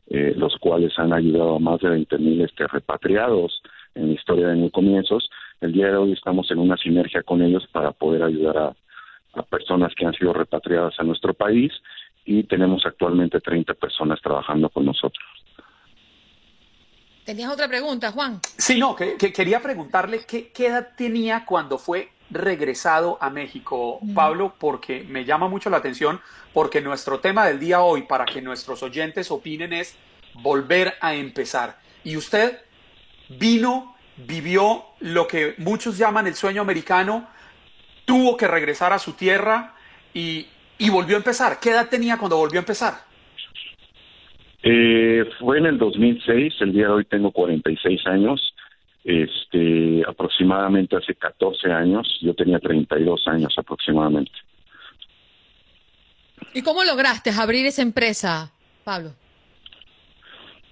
[0.09, 3.63] eh, los cuales han ayudado a más de 20 mil este, repatriados
[3.95, 5.31] en la historia de New Comienzos,
[5.61, 8.77] el día de hoy estamos en una sinergia con ellos para poder ayudar a,
[9.51, 11.73] personas que han sido repatriadas a nuestro país
[12.25, 15.25] y tenemos actualmente 30 personas trabajando con nosotros.
[17.25, 18.39] ¿Tenías otra pregunta, Juan?
[18.57, 25.05] Sí, no, que, quería preguntarle qué, edad tenía cuando fue regresado a México, Pablo, porque
[25.09, 26.21] me llama mucho la atención,
[26.53, 29.97] porque nuestro tema del día hoy, para que nuestros oyentes opinen, es
[30.35, 31.79] volver a empezar.
[32.05, 32.61] Y usted
[33.29, 37.29] vino vivió lo que muchos llaman el sueño americano,
[38.05, 39.75] tuvo que regresar a su tierra
[40.13, 40.47] y,
[40.91, 41.59] volvió a empezar.
[41.61, 42.95] ¿Qué edad tenía cuando volvió a empezar?
[44.63, 48.55] Eh, fue en el 2006, el día de hoy tengo 46 años,
[49.03, 54.33] este, aproximadamente hace 14 años, yo tenía 32 años aproximadamente.
[56.55, 58.53] ¿Y cómo lograste abrir esa empresa,
[58.85, 59.11] Pablo?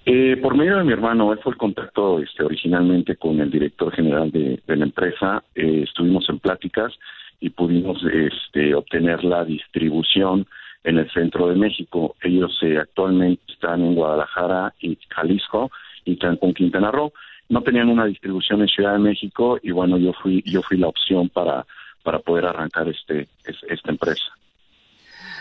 [0.04, 3.92] Eh, por medio de mi hermano, él fue el contacto este, originalmente con el director
[3.94, 5.44] general de, la empresa.
[5.54, 6.92] Eh, estuvimos en pláticas
[7.38, 10.46] y pudimos este, obtener la distribución
[10.82, 12.16] en el centro de México.
[12.20, 15.70] Ellos eh, actualmente están en Guadalajara y Jalisco
[16.04, 17.12] y Cancún, Quintana Roo.
[17.48, 20.88] No tenían una distribución en Ciudad de México y bueno, yo fui yo fui la
[20.88, 21.64] opción para
[22.02, 24.24] para poder arrancar este esta empresa.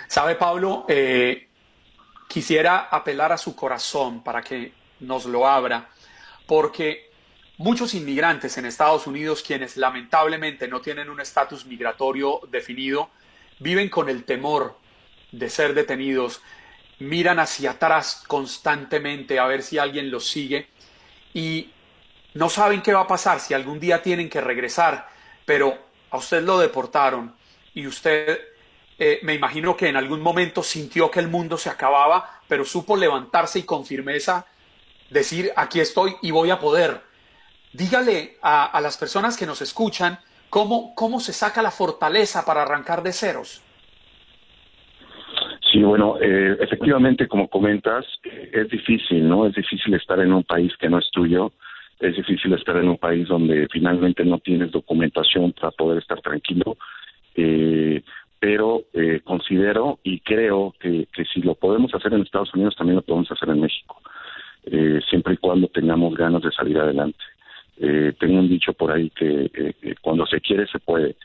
[0.08, 1.48] Sabe Pablo, eh,
[2.32, 4.72] quisiera apelar a su corazón para que
[5.02, 5.90] nos lo abra,
[6.48, 7.10] porque
[7.58, 13.10] muchos inmigrantes en Estados Unidos, quienes lamentablemente no tienen un estatus migratorio definido,
[13.60, 14.78] viven con el temor
[15.34, 16.42] de ser detenidos,
[17.00, 20.70] miran hacia atrás constantemente a ver si alguien los sigue
[21.34, 21.72] y
[22.34, 25.10] no saben qué va a pasar, si algún día tienen que regresar,
[25.46, 25.78] pero
[26.12, 27.36] a usted lo deportaron
[27.74, 28.40] y usted
[29.04, 32.96] eh, me imagino que en algún momento sintió que el mundo se acababa, pero supo
[32.96, 34.46] levantarse y con firmeza
[35.10, 37.02] decir, aquí estoy y voy a poder.
[37.74, 40.20] Dígale a, las personas que nos escuchan
[40.52, 43.64] cómo, cómo se saca la fortaleza para arrancar de ceros.
[45.72, 49.48] Sí, bueno, eh, efectivamente, como comentas, es difícil, ¿no?
[49.48, 51.54] Es difícil estar en un país que no es tuyo,
[52.00, 56.78] es difícil estar en un país donde finalmente no tienes documentación para poder estar tranquilo,
[57.36, 58.04] eh,
[58.42, 62.96] pero eh, considero y creo que, que si lo podemos hacer en Estados Unidos, también
[62.96, 64.02] lo podemos hacer en México,
[64.64, 67.20] eh, siempre y cuando tengamos ganas de salir adelante.
[67.78, 71.18] Eh, tengo un dicho por ahí que eh, cuando se quiere se puede.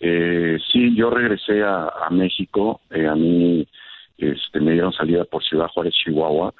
[0.00, 3.68] Eh, sí, yo regresé a, a México, a mí
[4.16, 6.54] este, me dieron salida por Ciudad Juárez, Chihuahua,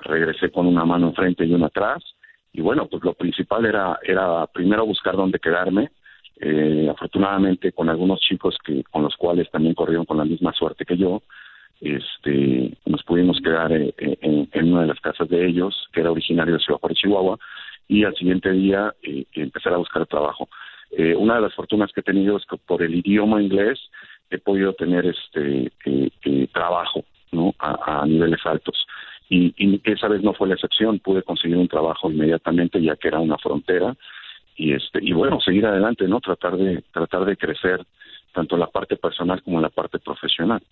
[0.00, 2.02] regresé con una mano enfrente y una atrás,
[2.52, 5.90] y bueno, pues lo principal era, era primero buscar dónde quedarme,
[6.40, 10.84] eh, afortunadamente con algunos chicos que con los cuales también corrieron con la misma suerte
[10.84, 11.22] que yo,
[11.80, 16.10] este, nos pudimos quedar eh, en, en, una de las casas de ellos, que era
[16.10, 17.38] originario de Ciudad Juárez, Chihuahua,
[17.88, 20.48] y al siguiente día eh, empezar a buscar trabajo.
[20.90, 23.80] Eh, una de las fortunas que he tenido es que por el idioma inglés
[24.30, 28.86] he podido tener este eh, eh trabajo no a, a niveles altos
[29.28, 33.08] y, y, esa vez no fue la excepción pude conseguir un trabajo inmediatamente ya que
[33.08, 33.96] era una frontera
[34.56, 37.84] y este y bueno seguir adelante no tratar de tratar de crecer
[38.32, 40.62] tanto la parte personal como la parte profesional.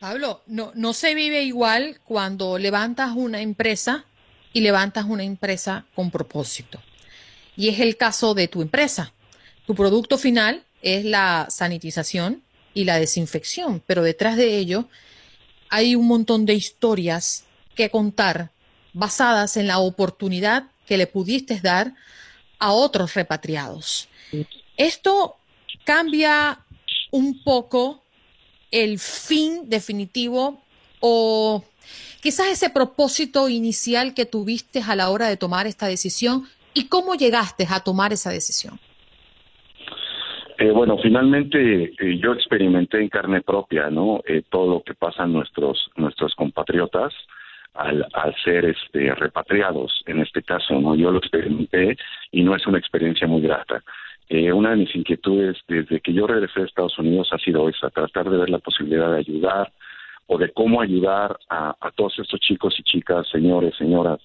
[0.00, 4.04] Pablo no no se vive igual cuando levantas una empresa
[4.52, 6.80] y levantas una empresa con propósito.
[7.56, 9.12] Y es el caso de tu empresa.
[9.66, 12.42] Tu producto final es la sanitización
[12.74, 14.88] y la desinfección, pero detrás de ello
[15.70, 18.50] hay un montón de historias que contar
[18.92, 21.94] basadas en la oportunidad que le pudiste dar
[22.58, 24.08] a otros repatriados.
[24.76, 25.36] Esto
[25.84, 26.58] cambia
[27.10, 28.02] un poco
[28.70, 30.60] el fin definitivo
[31.00, 31.62] o
[32.20, 37.14] quizás ese propósito inicial que tuviste a la hora de tomar esta decisión y cómo
[37.14, 38.80] llegaste a tomar esa decisión.
[40.58, 44.20] Eh, bueno, finalmente eh, yo experimenté en carne propia, ¿no?
[44.26, 47.12] Eh, todo lo que pasan nuestros nuestros compatriotas
[47.74, 50.94] al, ser este repatriados, en este caso, ¿no?
[50.94, 51.96] Yo lo experimenté
[52.30, 53.82] y no es una experiencia muy grata.
[54.28, 57.90] Eh, una de mis inquietudes desde que yo regresé a Estados Unidos ha sido esa,
[57.90, 59.72] tratar de ver la posibilidad de ayudar
[60.26, 64.20] o de cómo ayudar a, a todos estos chicos y chicas, señores, señoras,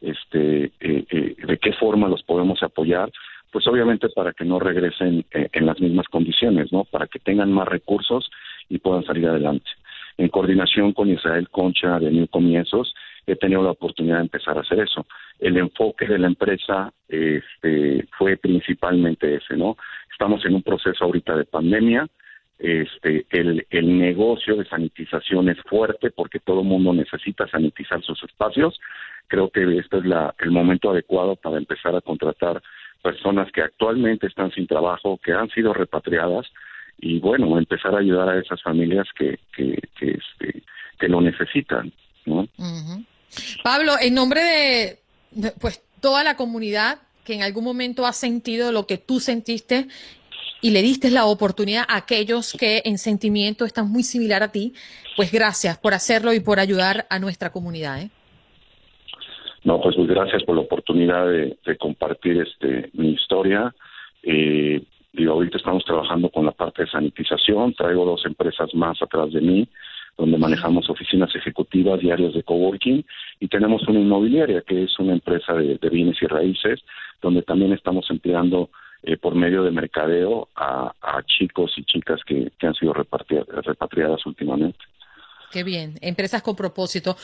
[0.00, 3.10] este, eh, eh, de qué forma los podemos apoyar
[3.54, 6.82] pues obviamente para que no regresen eh, en las mismas condiciones, ¿no?
[6.82, 8.28] Para que tengan más recursos
[8.68, 9.70] y puedan salir adelante.
[10.16, 12.94] En coordinación con Israel Concha de New Comienzos,
[13.26, 15.06] he tenido la oportunidad de empezar a hacer eso.
[15.38, 19.76] El enfoque de la empresa este, fue principalmente ese, ¿no?
[20.12, 22.06] Estamos en un proceso ahorita de pandemia,
[22.58, 28.22] este, el, el negocio de sanitización es fuerte porque todo el mundo necesita sanitizar sus
[28.22, 28.80] espacios.
[29.26, 32.62] Creo que este es la, el momento adecuado para empezar a contratar
[33.02, 36.46] personas que actualmente están sin trabajo, que han sido repatriadas
[36.98, 40.62] y bueno, empezar a ayudar a esas familias que, que, que, este,
[40.98, 41.92] que lo necesitan.
[42.26, 42.48] ¿no?
[43.62, 44.40] Pablo, en nombre
[45.32, 49.88] de pues toda la comunidad que en algún momento ha sentido lo que tú sentiste
[50.60, 54.72] y le diste la oportunidad a aquellos que en sentimiento están muy similar a ti,
[55.16, 58.00] pues gracias por hacerlo y por ayudar a nuestra comunidad.
[58.00, 58.10] ¿eh?
[59.64, 63.74] No, pues, gracias por la oportunidad de, compartir este mi historia.
[64.22, 64.82] Eh,
[65.64, 69.66] estamos trabajando con la parte de sanitización, traigo dos empresas más atrás de mí,
[70.18, 73.02] donde manejamos oficinas ejecutivas y de coworking,
[73.40, 76.82] y tenemos una inmobiliaria, que es una empresa de, bienes y raíces,
[77.22, 78.68] donde también estamos empleando
[79.04, 80.92] eh, por medio de mercadeo a,
[81.24, 84.84] chicos y chicas que, que han sido repatriadas últimamente.
[85.54, 87.16] Qué bien, empresas con propósito.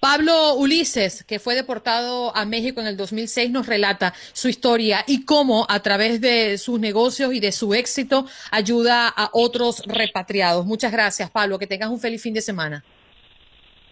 [0.00, 5.24] Pablo Ulises, que fue deportado a México en el 2006, nos relata su historia y
[5.24, 10.66] cómo a través de sus negocios y de su éxito ayuda a otros repatriados.
[10.66, 11.56] Muchas gracias, Pablo.
[11.56, 12.82] Que tengas un feliz fin de semana.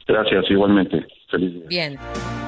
[0.08, 1.06] Gracias, igualmente.
[1.30, 1.66] Feliz día.
[1.68, 2.45] Bien.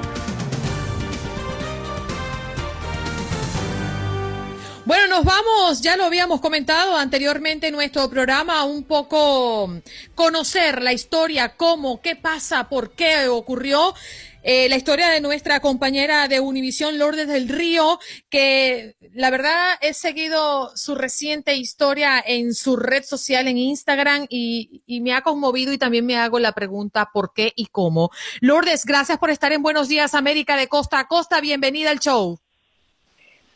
[4.89, 9.71] Bueno, nos vamos, ya lo habíamos comentado anteriormente en nuestro programa, un poco
[10.15, 13.95] conocer la historia, cómo, qué pasa, por qué ocurrió
[14.43, 17.99] eh, la historia de nuestra compañera de Univisión, Lourdes del Río,
[18.31, 24.85] que la verdad he seguido su reciente historia en su red social, en Instagram, y,
[24.87, 28.09] y me ha conmovido y también me hago la pregunta por qué y cómo.
[28.41, 31.43] Lourdes, gracias por estar en Buenos Días América de Costa a Costa.
[31.43, 32.41] Bienvenida al show.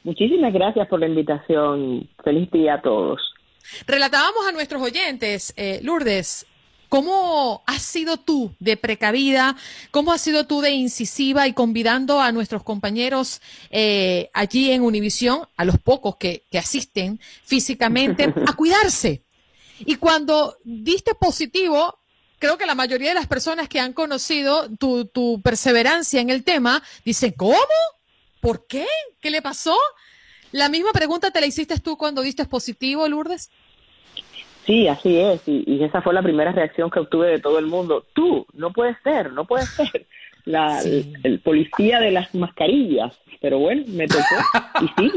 [0.05, 2.09] Muchísimas gracias por la invitación.
[2.25, 3.21] Feliz día a todos.
[3.87, 6.47] Relatábamos a nuestros oyentes, eh, Lourdes,
[6.93, 9.57] ¿Cómo has sido tú de precavida?
[9.91, 13.41] ¿Cómo has sido tú de incisiva y convidando a nuestros compañeros
[13.71, 19.23] eh, allí en Univisión, a los pocos que, que asisten físicamente, a cuidarse?
[19.79, 21.99] Y cuando diste positivo,
[22.39, 26.45] creo que la mayoría de las personas que han conocido tu, tu perseverancia en el
[26.45, 27.57] tema dicen, ¿cómo?
[28.43, 28.87] ¿Por qué?
[29.21, 29.77] ¿Qué le pasó?
[30.51, 33.53] La misma pregunta te la hiciste tú cuando diste positivo, Lourdes.
[34.67, 38.05] Sí, así es, y, esa fue la primera reacción que obtuve de todo el mundo.
[38.15, 40.07] Tú, no puedes ser, no puedes ser
[40.45, 43.17] la, el, policía de las mascarillas.
[43.41, 44.25] Pero bueno, me tocó
[44.83, 45.13] y sí,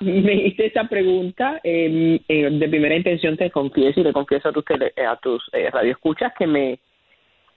[0.00, 4.64] me, hice esa pregunta eh, de primera intención, te confieso y le confieso a tus,
[4.70, 6.78] a tus eh, radioescuchas que me,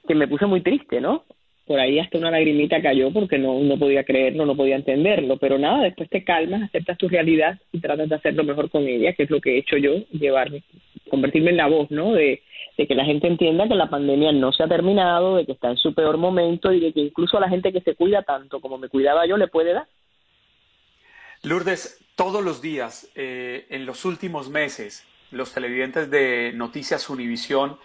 [0.07, 1.25] que me puse muy triste, ¿no?
[1.65, 5.57] Por ahí hasta una lagrimita cayó porque no, no podía creerlo, no podía entenderlo, pero
[5.57, 9.23] nada, después te calmas, aceptas tu realidad y tratas de hacerlo mejor con ella, que
[9.23, 10.63] es lo que he hecho yo, llevarme,
[11.09, 12.13] convertirme en la voz, ¿no?
[12.13, 12.41] De,
[12.77, 15.69] de que la gente entienda que la pandemia no se ha terminado, de que está
[15.69, 18.59] en su peor momento y de que incluso a la gente que se cuida tanto
[18.59, 19.87] como me cuidaba yo le puede dar.
[21.43, 27.77] Lourdes, todos los días, eh, en los últimos meses, los televidentes de Noticias Univisión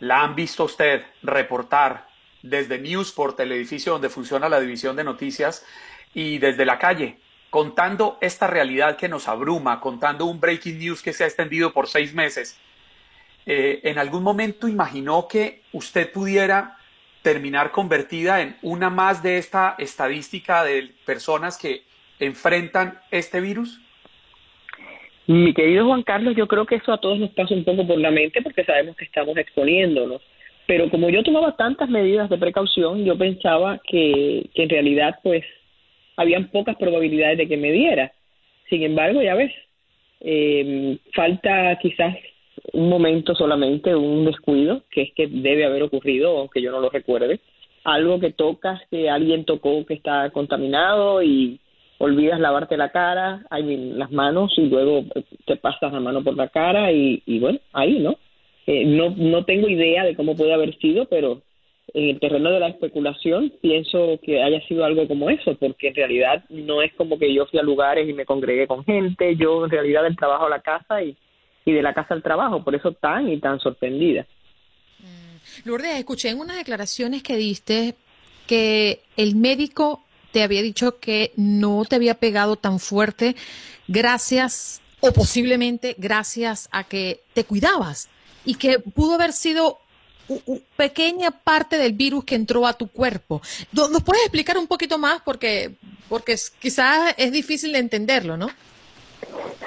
[0.00, 2.06] la han visto usted reportar
[2.44, 5.66] desde Newsport, el edificio donde funciona la división de noticias,
[6.12, 7.16] y desde la calle,
[7.48, 11.88] contando esta realidad que nos abruma, contando un breaking news que se ha extendido por
[11.88, 12.60] seis meses.
[13.46, 16.76] Eh, ¿En algún momento imaginó que usted pudiera
[17.22, 21.84] terminar convertida en una más de esta estadística de personas que
[22.18, 23.80] enfrentan este virus?
[25.26, 27.98] Mi querido Juan Carlos, yo creo que eso a todos nos pasa un poco por
[27.98, 30.20] la mente porque sabemos que estamos exponiéndonos.
[30.66, 35.44] Pero como yo tomaba tantas medidas de precaución, yo pensaba que, en realidad pues
[36.16, 38.12] habían pocas probabilidades de que me diera.
[38.70, 39.52] Sin embargo, ya ves,
[40.20, 42.16] eh, falta quizás
[42.72, 46.88] un momento solamente, un descuido, que es que debe haber ocurrido, aunque yo no lo
[46.88, 47.40] recuerde,
[47.82, 51.60] algo que tocas, que alguien tocó que está contaminado y
[51.98, 55.04] olvidas lavarte la cara, hay las manos y luego
[55.44, 58.16] te pasas la mano por la cara y bueno, ahí, ¿no?
[58.66, 61.42] Eh, no, no tengo idea de cómo puede haber sido, pero
[61.92, 65.94] en el terreno de la especulación pienso que haya sido algo como eso, porque en
[65.94, 69.64] realidad no es como que yo fui a lugares y me congregué con gente, yo
[69.64, 71.16] en realidad del trabajo a la casa y,
[71.64, 74.26] y de la casa al trabajo, por eso tan y tan sorprendida.
[74.98, 75.68] Mm.
[75.68, 77.94] Lourdes, escuché en unas declaraciones que diste
[78.46, 83.36] que el médico te había dicho que no te había pegado tan fuerte
[83.86, 88.10] gracias o posiblemente gracias a que te cuidabas
[88.44, 89.78] y que pudo haber sido
[90.46, 93.42] una pequeña parte del virus que entró a tu cuerpo.
[93.72, 95.20] ¿Nos puedes explicar un poquito más?
[95.22, 95.72] Porque,
[96.08, 98.48] porque quizás es difícil de entenderlo, ¿no?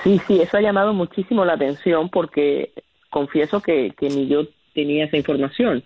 [0.03, 2.71] Sí, sí, eso ha llamado muchísimo la atención porque
[3.09, 5.83] confieso que, que ni yo tenía esa información.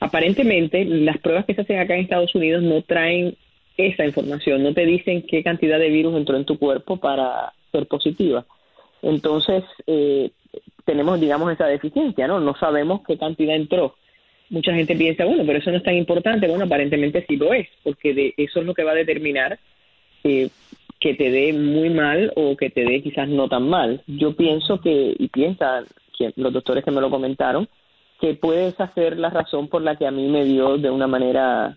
[0.00, 3.36] Aparentemente, las pruebas que se hacen acá en Estados Unidos no traen
[3.76, 7.86] esa información, no te dicen qué cantidad de virus entró en tu cuerpo para ser
[7.86, 8.44] positiva.
[9.00, 10.30] Entonces, eh,
[10.84, 12.40] tenemos, digamos, esa deficiencia, ¿no?
[12.40, 13.94] No sabemos qué cantidad entró.
[14.50, 16.48] Mucha gente piensa, bueno, pero eso no es tan importante.
[16.48, 19.58] Bueno, aparentemente sí lo es, porque de eso es lo que va a determinar
[20.24, 20.48] eh,
[21.00, 24.02] que te dé muy mal o que te dé quizás no tan mal.
[24.06, 25.86] Yo pienso que, y piensan
[26.36, 27.68] los doctores que me lo comentaron,
[28.20, 31.76] que puede ser la razón por la que a mí me dio de una manera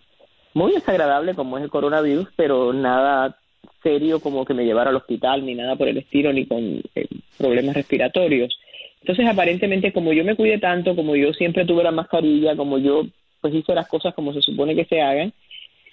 [0.54, 3.36] muy desagradable como es el coronavirus, pero nada
[3.82, 7.08] serio como que me llevara al hospital, ni nada por el estilo, ni con eh,
[7.36, 8.56] problemas respiratorios.
[9.00, 13.06] Entonces, aparentemente, como yo me cuide tanto, como yo siempre tuve la mascarilla, como yo
[13.40, 15.32] pues hice las cosas como se supone que se hagan,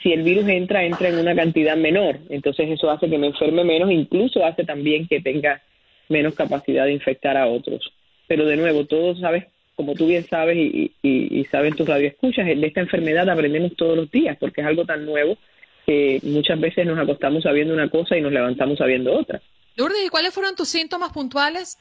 [0.02, 2.20] si el virus entra, entra en una cantidad menor.
[2.30, 5.62] Entonces, eso hace que me enferme menos, incluso hace también que tenga
[6.10, 7.94] menos capacidad de infectar a otros.
[8.28, 9.46] Pero de nuevo, todos sabes,
[9.76, 13.96] como tú bien sabes y, y, y saben tus radioescuchas, de esta enfermedad aprendemos todos
[13.96, 15.38] los días, porque es algo tan nuevo
[15.86, 19.42] que muchas veces nos acostamos sabiendo una cosa y nos levantamos sabiendo otra.
[19.76, 21.78] Lourdes, ¿y cuáles fueron tus síntomas puntuales?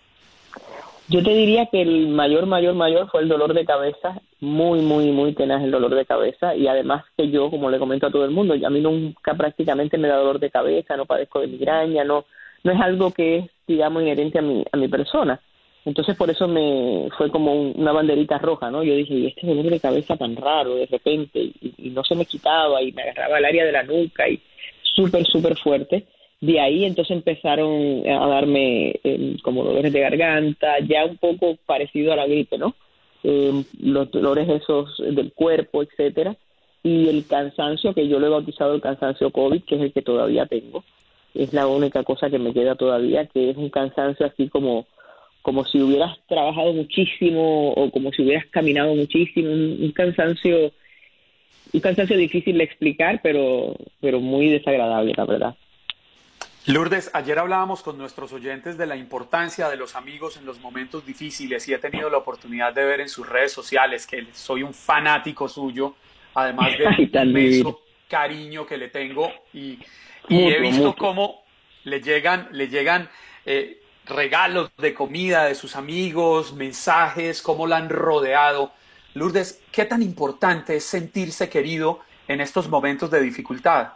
[1.12, 5.12] Yo te diría que el mayor, mayor, mayor fue el dolor de cabeza, muy, muy,
[5.12, 8.24] muy tenaz el dolor de cabeza y además que yo, como le comento a todo
[8.24, 12.02] el mundo, a mí nunca prácticamente me da dolor de cabeza, no padezco de migraña,
[12.02, 12.24] no,
[12.64, 15.38] no es algo que es, digamos, inherente a mi, a mi persona.
[15.84, 18.82] Entonces por eso me fue como una banderita roja, ¿no?
[18.82, 22.24] Yo dije, y este dolor de cabeza tan raro de repente, y, no se me
[22.24, 24.40] quitaba, y me agarraba el área de la nuca, y
[24.82, 26.06] súper, súper fuerte.
[26.42, 32.12] De ahí entonces empezaron a darme em, como dolores de garganta, ya un poco parecido
[32.12, 32.74] a la gripe, ¿no?
[33.22, 36.36] Em, los dolores esos del cuerpo, etcétera,
[36.82, 40.02] y el cansancio, que yo lo he bautizado el cansancio COVID, que es el que
[40.02, 40.82] todavía tengo,
[41.32, 44.86] es la única cosa que me queda todavía, que es un cansancio así como
[45.42, 50.72] como si hubieras trabajado muchísimo o como si hubieras caminado muchísimo, un, cansancio
[51.72, 55.54] un cansancio difícil de explicar, pero pero muy desagradable, la verdad.
[56.66, 61.04] Lourdes, ayer hablábamos con nuestros oyentes de la importancia de los amigos en los momentos
[61.04, 64.72] difíciles y he tenido la oportunidad de ver en sus redes sociales que soy un
[64.72, 65.96] fanático suyo,
[66.34, 69.80] además del inmenso cariño que le tengo y,
[70.28, 71.42] he visto cómo
[71.82, 73.10] le llegan, le llegan
[73.44, 78.72] eh, regalos de comida de sus amigos, mensajes, cómo la han rodeado.
[79.14, 83.94] Lourdes, ¿qué tan importante es sentirse querido en estos momentos de dificultad?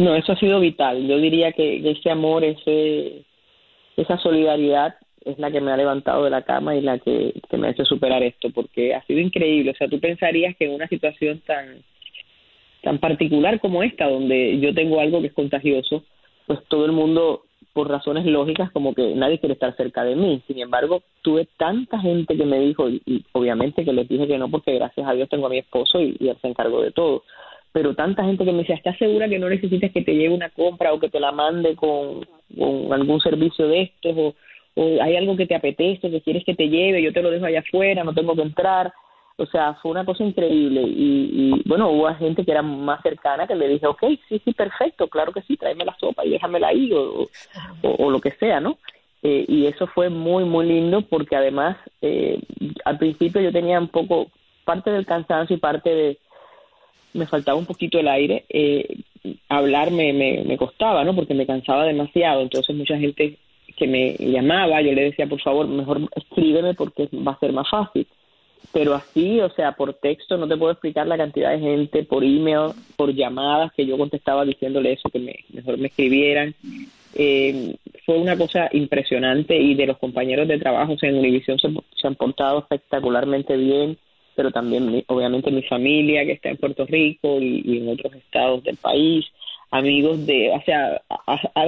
[0.00, 1.06] No, eso ha sido vital.
[1.06, 3.22] Yo diría que ese amor, ese,
[3.98, 4.94] esa solidaridad
[5.26, 7.84] es la que me ha levantado de la cama y la que, me ha hecho
[7.84, 9.72] superar esto, porque ha sido increíble.
[9.72, 11.82] O sea, tú pensarías que en una situación tan,
[12.82, 16.02] tan particular como esta, donde yo tengo algo que es contagioso,
[16.46, 17.42] pues todo el mundo
[17.74, 20.42] por razones lógicas como que nadie quiere estar cerca de mí.
[20.46, 24.50] Sin embargo, tuve tanta gente que me dijo, y, obviamente que les dije que no,
[24.50, 27.22] porque gracias a Dios tengo a mi esposo y, él se encargó de todo,
[27.72, 30.50] pero tanta gente que me decía, ¿estás segura que no necesitas que te lleve una
[30.50, 32.26] compra o que te la mande con,
[32.92, 34.16] algún servicio de estos?
[34.16, 34.34] O,
[35.02, 37.60] hay algo que te apetece, que quieres que te lleve, yo te lo dejo allá
[37.60, 38.92] afuera, no tengo que entrar.
[39.36, 40.82] O sea, fue una cosa increíble.
[40.84, 45.08] Y, bueno, hubo gente que era más cercana que le dije, ok, sí, sí, perfecto,
[45.08, 47.28] claro que sí, tráeme la sopa y déjamela ahí o,
[47.82, 48.78] o, lo que sea, ¿no?
[49.22, 52.40] Eh, y eso fue muy, muy lindo porque además eh,
[52.84, 54.30] al principio yo tenía un poco,
[54.64, 56.18] parte del cansancio y parte de,
[57.12, 58.86] me faltaba un poquito el aire, eh,
[59.48, 61.14] hablar me, me, me costaba, ¿no?
[61.14, 63.36] Porque me cansaba demasiado, entonces mucha gente
[63.76, 67.68] que me llamaba, yo le decía, por favor, mejor escríbeme porque va a ser más
[67.68, 68.06] fácil
[68.72, 72.22] pero así, o sea, por texto no te puedo explicar la cantidad de gente, por
[72.22, 76.54] email, por llamadas que yo contestaba diciéndole eso, que me, mejor me escribieran.
[77.14, 77.74] Eh,
[78.06, 82.14] fue una cosa impresionante y de los compañeros de trabajo en Univision se, se, han
[82.14, 83.98] portado espectacularmente bien,
[84.34, 88.76] pero también obviamente mi familia que está en Puerto Rico y, en otros estados del
[88.76, 89.26] país,
[89.70, 91.02] amigos de, o sea,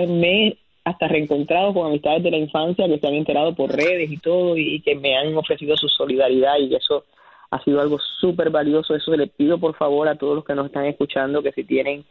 [0.09, 4.17] me hasta reencontrado con amistades de la infancia que se han enterado por redes y
[4.19, 7.05] todo y, que me han ofrecido su solidaridad y eso
[7.51, 8.95] ha sido algo súper valioso.
[8.95, 12.05] Eso le pido por favor a todos los que nos están escuchando que si tienen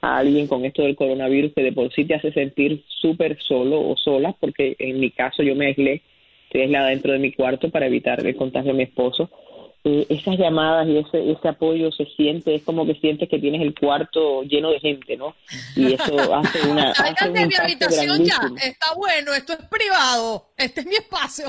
[0.00, 3.80] a alguien con esto del coronavirus que de por sí te hace sentir súper solo
[3.80, 6.02] o sola, porque en mi caso yo me aislé,
[6.44, 9.30] estoy aislada dentro de mi cuarto para evitar el contagio a mi esposo
[9.84, 13.62] eh, esas llamadas y ese, ese apoyo se siente, es como que sientes que tienes
[13.62, 15.36] el cuarto lleno de gente, ¿no?
[15.76, 16.90] Y eso hace una...
[16.90, 21.46] Hace de mi habitación ya, está bueno, esto es privado, este es mi espacio.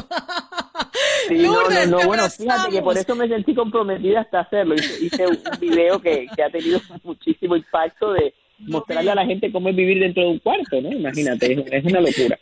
[1.31, 4.75] no, no, no, bueno, fíjate que por eso me sentí comprometida hasta hacerlo.
[4.75, 9.69] Hice, un video que, que ha tenido muchísimo impacto de mostrarle a la gente cómo
[9.69, 10.91] es vivir dentro de un cuarto, ¿no?
[10.91, 12.39] Imagínate, es una locura.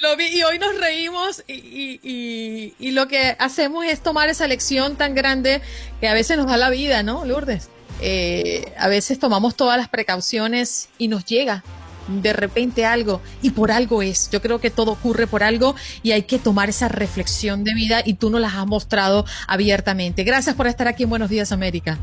[0.00, 4.48] Lo vi y hoy nos reímos y, y, y, lo que hacemos es tomar esa
[4.48, 5.60] lección tan grande
[6.00, 7.70] que a veces nos da la vida, ¿no, Lourdes?
[8.00, 11.62] Eh, a veces tomamos todas las precauciones y nos llega
[12.08, 14.28] de repente algo y por algo es.
[14.30, 18.02] Yo creo que todo ocurre por algo y hay que tomar esa reflexión de vida
[18.04, 20.24] y tú nos las has mostrado abiertamente.
[20.24, 21.98] Gracias por estar aquí en Buenos Días América.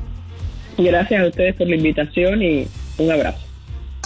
[0.77, 3.50] Gracias a ustedes por la invitación y un abrazo.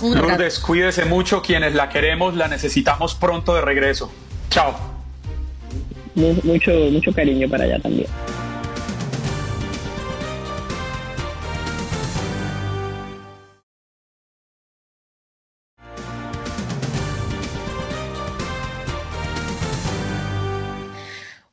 [0.02, 1.42] Lourdes, cuídese mucho.
[1.42, 4.12] Quienes la queremos, la necesitamos pronto de regreso.
[4.50, 4.76] Chao.
[6.16, 8.08] Mucho, mucho cariño para allá también.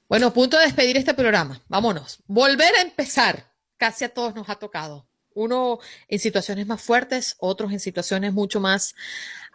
[0.09, 1.59] Bueno, punto de despedir este programa.
[1.69, 2.23] Vámonos.
[2.27, 3.55] Volver a empezar.
[3.78, 5.09] Casi a todos nos ha tocado.
[5.34, 5.78] Uno
[6.09, 8.94] en situaciones más fuertes, otros en situaciones mucho más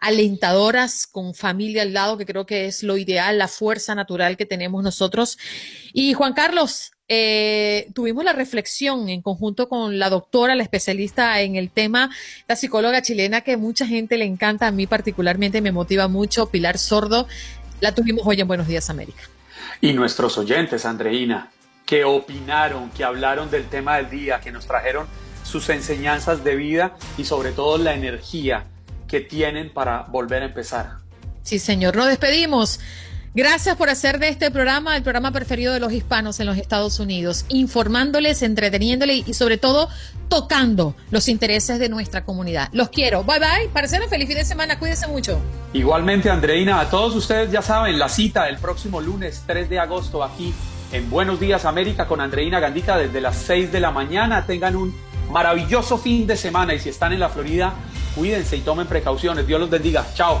[0.00, 4.46] alentadoras, con familia al lado, que creo que es lo ideal, la fuerza natural que
[4.46, 5.38] tenemos nosotros.
[5.92, 11.56] Y Juan Carlos, eh, tuvimos la reflexión en conjunto con la doctora, la especialista en
[11.56, 12.10] el tema,
[12.46, 16.78] la psicóloga chilena que mucha gente le encanta, a mí particularmente me motiva mucho, Pilar
[16.78, 17.26] Sordo.
[17.80, 19.22] La tuvimos hoy en Buenos Días América.
[19.80, 21.50] Y nuestros oyentes, Andreina,
[21.86, 25.06] que opinaron, que hablaron del tema del día, que nos trajeron
[25.48, 28.66] sus enseñanzas de vida y sobre todo la energía
[29.08, 30.98] que tienen para volver a empezar.
[31.42, 32.78] Sí, señor, nos despedimos.
[33.34, 36.98] Gracias por hacer de este programa el programa preferido de los hispanos en los Estados
[36.98, 39.88] Unidos, informándoles, entreteniéndoles y sobre todo
[40.28, 42.68] tocando los intereses de nuestra comunidad.
[42.72, 43.24] Los quiero.
[43.24, 43.68] Bye bye.
[43.72, 44.78] Parcero, feliz fin de semana.
[44.78, 45.40] Cuídense mucho.
[45.72, 50.24] Igualmente, Andreina, a todos ustedes ya saben, la cita el próximo lunes 3 de agosto
[50.24, 50.52] aquí
[50.92, 54.46] en Buenos Días América con Andreina Gandita desde las 6 de la mañana.
[54.46, 57.72] Tengan un maravilloso fin de semana y si están en la Florida,
[58.14, 59.46] cuídense y tomen precauciones.
[59.46, 60.06] Dios los bendiga.
[60.14, 60.40] Chao.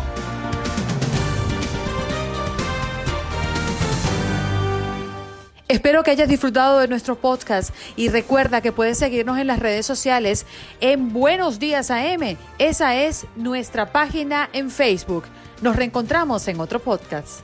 [5.68, 9.84] Espero que hayas disfrutado de nuestro podcast y recuerda que puedes seguirnos en las redes
[9.84, 10.46] sociales
[10.80, 12.38] en Buenos Días AM.
[12.58, 15.24] Esa es nuestra página en Facebook.
[15.60, 17.42] Nos reencontramos en otro podcast.